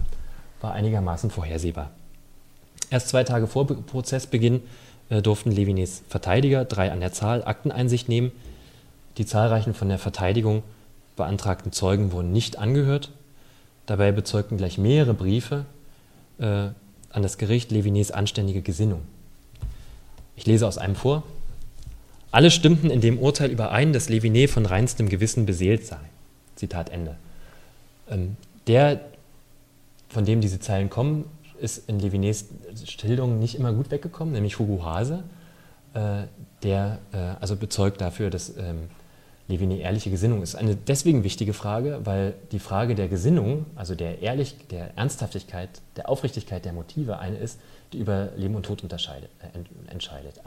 [0.59, 1.91] war einigermaßen vorhersehbar.
[2.89, 4.61] Erst zwei Tage vor Prozessbeginn
[5.09, 8.31] äh, durften Levinets Verteidiger, drei an der Zahl, Akteneinsicht nehmen.
[9.17, 10.63] Die zahlreichen von der Verteidigung
[11.15, 13.11] beantragten Zeugen wurden nicht angehört.
[13.85, 15.65] Dabei bezeugten gleich mehrere Briefe
[16.39, 19.01] äh, an das Gericht Levinets anständige Gesinnung.
[20.35, 21.23] Ich lese aus einem vor.
[22.31, 25.99] Alle stimmten in dem Urteil überein, dass Levinet von reinstem Gewissen beseelt sei.
[26.55, 27.15] Zitat Ende.
[28.09, 28.35] Ähm,
[28.67, 29.01] der,
[30.09, 31.25] von dem diese Zeilen kommen,
[31.59, 32.45] ist in Levinets
[32.85, 35.23] Schilderung nicht immer gut weggekommen, nämlich Hugo Hase,
[35.93, 36.23] äh,
[36.63, 38.89] der äh, also bezeugt dafür, dass ähm,
[39.47, 40.55] Levinet ehrliche Gesinnung ist.
[40.55, 46.07] Eine deswegen wichtige Frage, weil die Frage der Gesinnung, also der Ehrlich, der Ernsthaftigkeit, der
[46.07, 47.59] Aufrichtigkeit der Motive eine ist,
[47.91, 48.89] die über Leben und Tod äh,
[49.87, 50.39] entscheidet.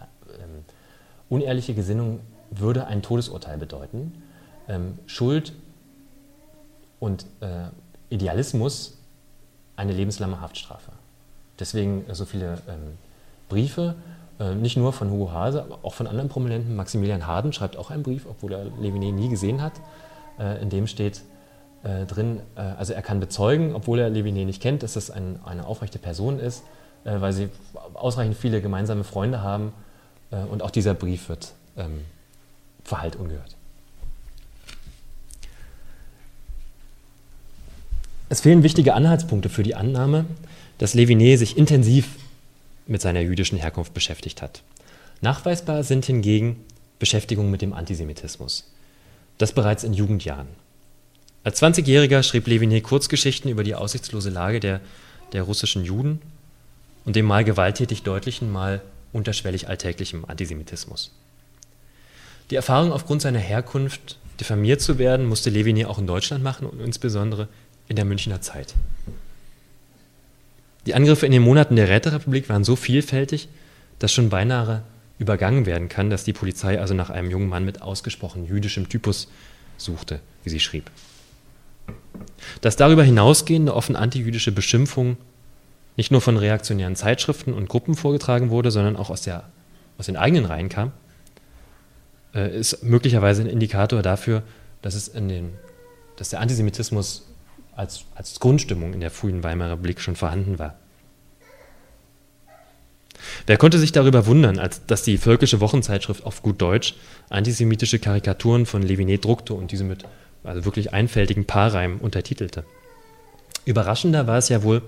[1.33, 2.21] Unehrliche Gesinnung
[2.51, 4.23] würde ein Todesurteil bedeuten.
[4.69, 5.55] Ähm, Schuld
[7.01, 7.71] und äh,
[8.11, 8.99] Idealismus
[9.75, 10.93] eine lebenslange Haftstrafe.
[11.59, 12.99] Deswegen so viele ähm,
[13.49, 13.95] Briefe
[14.39, 16.77] äh, nicht nur von Hugo Hase, aber auch von anderen Prominenten.
[16.77, 19.73] Maximilian Harden schreibt auch einen Brief, obwohl er Levinet nie gesehen hat.
[20.39, 21.23] Äh, in dem steht
[21.83, 25.67] äh, drin, also er kann bezeugen, obwohl er Levinet nicht kennt, dass das ein, eine
[25.67, 26.63] aufrechte Person ist,
[27.05, 27.49] weil sie
[27.95, 29.73] ausreichend viele gemeinsame Freunde haben.
[30.37, 32.01] Und auch dieser Brief wird ähm,
[32.85, 33.57] verhallt ungehört.
[38.29, 40.25] Es fehlen wichtige Anhaltspunkte für die Annahme,
[40.79, 42.09] dass Levinet sich intensiv
[42.87, 44.63] mit seiner jüdischen Herkunft beschäftigt hat.
[45.21, 46.65] Nachweisbar sind hingegen
[46.99, 48.73] Beschäftigungen mit dem Antisemitismus.
[49.39, 50.49] Das bereits in Jugendjahren.
[51.45, 54.81] Als 20-Jähriger schrieb Levinet Kurzgeschichten über die aussichtslose Lage der,
[55.33, 56.21] der russischen Juden
[57.05, 58.81] und dem mal gewalttätig deutlichen, mal
[59.13, 61.13] unterschwellig alltäglichem Antisemitismus.
[62.51, 66.81] Die Erfahrung, aufgrund seiner Herkunft diffamiert zu werden, musste Levinet auch in Deutschland machen und
[66.81, 67.49] insbesondere
[67.89, 68.75] in der Münchner Zeit.
[70.87, 73.49] Die Angriffe in den Monaten der Räterepublik waren so vielfältig,
[73.99, 74.83] dass schon beinahe
[75.19, 79.29] übergangen werden kann, dass die Polizei also nach einem jungen Mann mit ausgesprochen jüdischem Typus
[79.77, 80.91] suchte, wie sie schrieb.
[82.61, 85.17] Dass darüber hinausgehende offen antijüdische Beschimpfung
[85.97, 89.45] nicht nur von reaktionären Zeitschriften und Gruppen vorgetragen wurde, sondern auch aus, der,
[89.99, 90.93] aus den eigenen Reihen kam,
[92.35, 94.43] äh, ist möglicherweise ein Indikator dafür,
[94.81, 95.51] dass, es in den,
[96.17, 97.29] dass der Antisemitismus
[97.77, 100.77] als, als Grundstimmung in der frühen Weimarer Republik schon vorhanden war.
[103.47, 106.95] Wer konnte sich darüber wundern, als dass die völkische Wochenzeitschrift auf gut Deutsch
[107.29, 110.05] antisemitische Karikaturen von Levinet druckte und diese mit
[110.45, 112.65] also wirklich einfältigen Paarreimen untertitelte?
[113.65, 114.83] Überraschender war es ja wohl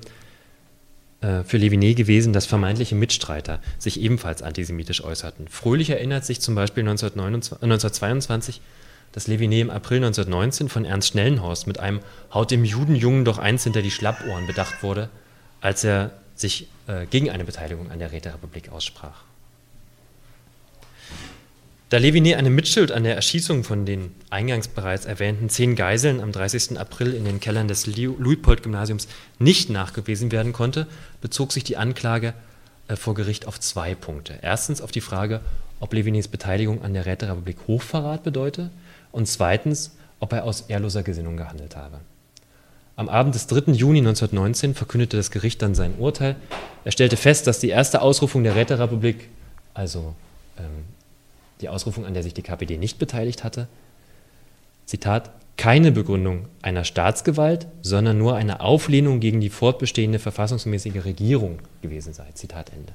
[1.44, 5.48] für Levinet gewesen, dass vermeintliche Mitstreiter sich ebenfalls antisemitisch äußerten.
[5.48, 8.60] Fröhlich erinnert sich zum Beispiel 1929, 1922
[9.14, 12.00] dass Levinet im April 1919 von Ernst Schnellenhorst mit einem
[12.32, 15.08] Haut dem Judenjungen doch eins hinter die Schlappohren bedacht wurde,
[15.60, 19.22] als er sich äh, gegen eine Beteiligung an der Räterepublik aussprach.
[21.94, 26.32] Da Levinet eine Mitschuld an der Erschießung von den eingangs bereits erwähnten zehn Geiseln am
[26.32, 26.76] 30.
[26.76, 29.06] April in den Kellern des Luitpold-Gymnasiums
[29.38, 30.88] nicht nachgewiesen werden konnte,
[31.20, 32.34] bezog sich die Anklage
[32.88, 34.40] äh, vor Gericht auf zwei Punkte.
[34.42, 35.40] Erstens auf die Frage,
[35.78, 38.70] ob Levinets Beteiligung an der Räterepublik Hochverrat bedeute
[39.12, 42.00] und zweitens, ob er aus ehrloser Gesinnung gehandelt habe.
[42.96, 43.70] Am Abend des 3.
[43.70, 46.34] Juni 1919 verkündete das Gericht dann sein Urteil.
[46.84, 49.28] Er stellte fest, dass die erste Ausrufung der Räterepublik,
[49.74, 50.16] also
[50.58, 50.93] ähm,
[51.64, 53.68] die Ausrufung, an der sich die KPD nicht beteiligt hatte,
[54.84, 62.12] Zitat, keine Begründung einer Staatsgewalt, sondern nur eine Auflehnung gegen die fortbestehende verfassungsmäßige Regierung gewesen
[62.12, 62.26] sei.
[62.34, 62.92] Zitat Ende.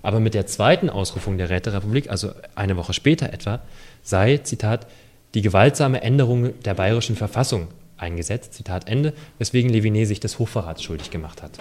[0.00, 3.60] Aber mit der zweiten Ausrufung der Räterepublik, also eine Woche später etwa,
[4.02, 4.86] sei, Zitat,
[5.34, 11.10] die gewaltsame Änderung der bayerischen Verfassung eingesetzt, Zitat Ende, weswegen Levinet sich des Hochverrats schuldig
[11.10, 11.58] gemacht hat.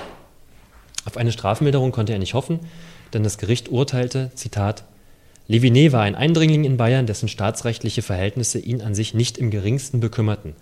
[1.03, 2.61] Auf eine Strafmilderung konnte er nicht hoffen,
[3.13, 4.85] denn das Gericht urteilte, Zitat,
[5.49, 9.99] Levinet war ein Eindringling in Bayern, dessen staatsrechtliche Verhältnisse ihn an sich nicht im geringsten
[9.99, 10.53] bekümmerten.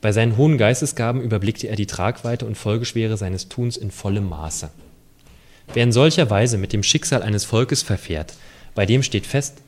[0.00, 4.70] Bei seinen hohen Geistesgaben überblickte er die Tragweite und Folgeschwere seines Tuns in vollem Maße.
[5.72, 8.34] Wer in solcher Weise mit dem Schicksal eines Volkes verfährt,
[8.74, 9.58] bei dem steht fest,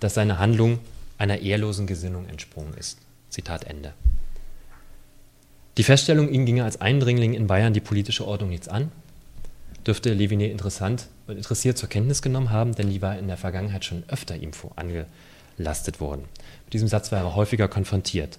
[0.00, 0.80] dass seine Handlung
[1.16, 2.98] einer ehrlosen Gesinnung entsprungen ist.
[3.30, 3.94] Zitat Ende.
[5.78, 8.92] Die Feststellung, ihn ginge als Eindringling in Bayern die politische Ordnung nichts an,
[9.86, 13.84] dürfte Leviné interessant und interessiert zur Kenntnis genommen haben, denn die war in der Vergangenheit
[13.84, 16.24] schon öfter ihm angelastet worden.
[16.64, 18.38] Mit diesem Satz war er häufiger konfrontiert.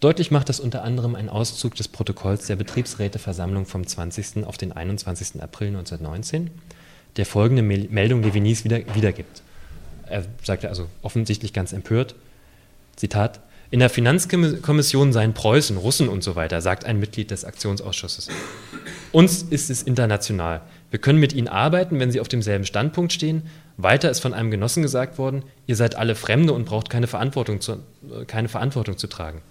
[0.00, 4.44] Deutlich macht das unter anderem ein Auszug des Protokolls der Betriebsräteversammlung vom 20.
[4.44, 5.42] auf den 21.
[5.42, 6.50] April 1919,
[7.16, 9.42] der folgende Meldung Levinys wieder, wiedergibt.
[10.06, 12.14] Er sagte also offensichtlich ganz empört,
[12.96, 13.40] Zitat,
[13.70, 18.28] in der Finanzkommission seien Preußen, Russen und so weiter, sagt ein Mitglied des Aktionsausschusses.
[19.10, 20.60] Uns ist es international.
[20.94, 23.42] Wir können mit ihnen arbeiten, wenn sie auf demselben Standpunkt stehen.
[23.76, 27.60] Weiter ist von einem Genossen gesagt worden, ihr seid alle Fremde und braucht keine Verantwortung
[27.60, 27.78] zu,
[28.28, 29.42] keine Verantwortung zu tragen.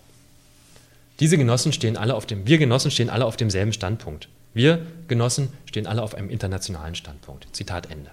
[1.20, 4.30] Diese Genossen stehen alle auf dem, wir Genossen stehen alle auf demselben Standpunkt.
[4.54, 7.46] Wir Genossen stehen alle auf einem internationalen Standpunkt.
[7.52, 8.12] Zitat Ende.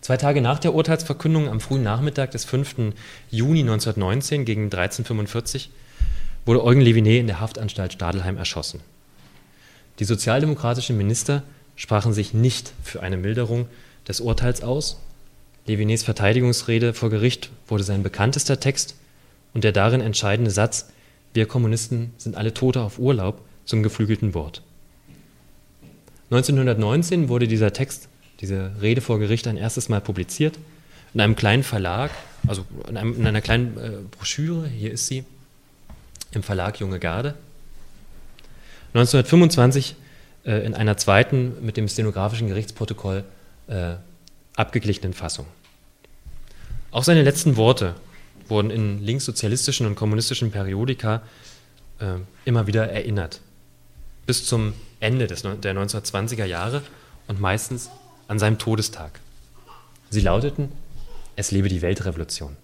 [0.00, 2.94] Zwei Tage nach der Urteilsverkündung am frühen Nachmittag des 5.
[3.30, 5.68] Juni 1919 gegen 1345
[6.46, 8.80] wurde Eugen Leviné in der Haftanstalt Stadelheim erschossen.
[9.98, 11.42] Die sozialdemokratischen Minister
[11.78, 13.68] sprachen sich nicht für eine Milderung
[14.06, 15.00] des Urteils aus.
[15.66, 18.96] Levinés Verteidigungsrede vor Gericht wurde sein bekanntester Text
[19.54, 20.90] und der darin entscheidende Satz
[21.32, 24.62] Wir Kommunisten sind alle Tote auf Urlaub zum geflügelten Wort.
[26.30, 28.08] 1919 wurde dieser Text
[28.40, 30.58] diese Rede vor Gericht ein erstes Mal publiziert
[31.14, 32.10] in einem kleinen Verlag,
[32.46, 35.24] also in, einem, in einer kleinen äh, Broschüre, hier ist sie,
[36.32, 37.34] im Verlag Junge Garde.
[38.94, 39.96] 1925
[40.48, 43.22] äh, in einer zweiten mit dem stenografischen Gerichtsprotokoll
[43.66, 43.96] äh,
[44.56, 45.44] abgeglichenen Fassung.
[46.90, 47.94] Auch seine letzten Worte
[48.48, 51.20] wurden in linkssozialistischen und kommunistischen Periodika
[52.00, 52.14] äh,
[52.46, 53.42] immer wieder erinnert.
[54.26, 56.82] Bis zum Ende des, der 1920er Jahre
[57.26, 57.90] und meistens
[58.26, 59.20] an seinem Todestag.
[60.08, 60.72] Sie lauteten,
[61.36, 62.56] es lebe die Weltrevolution.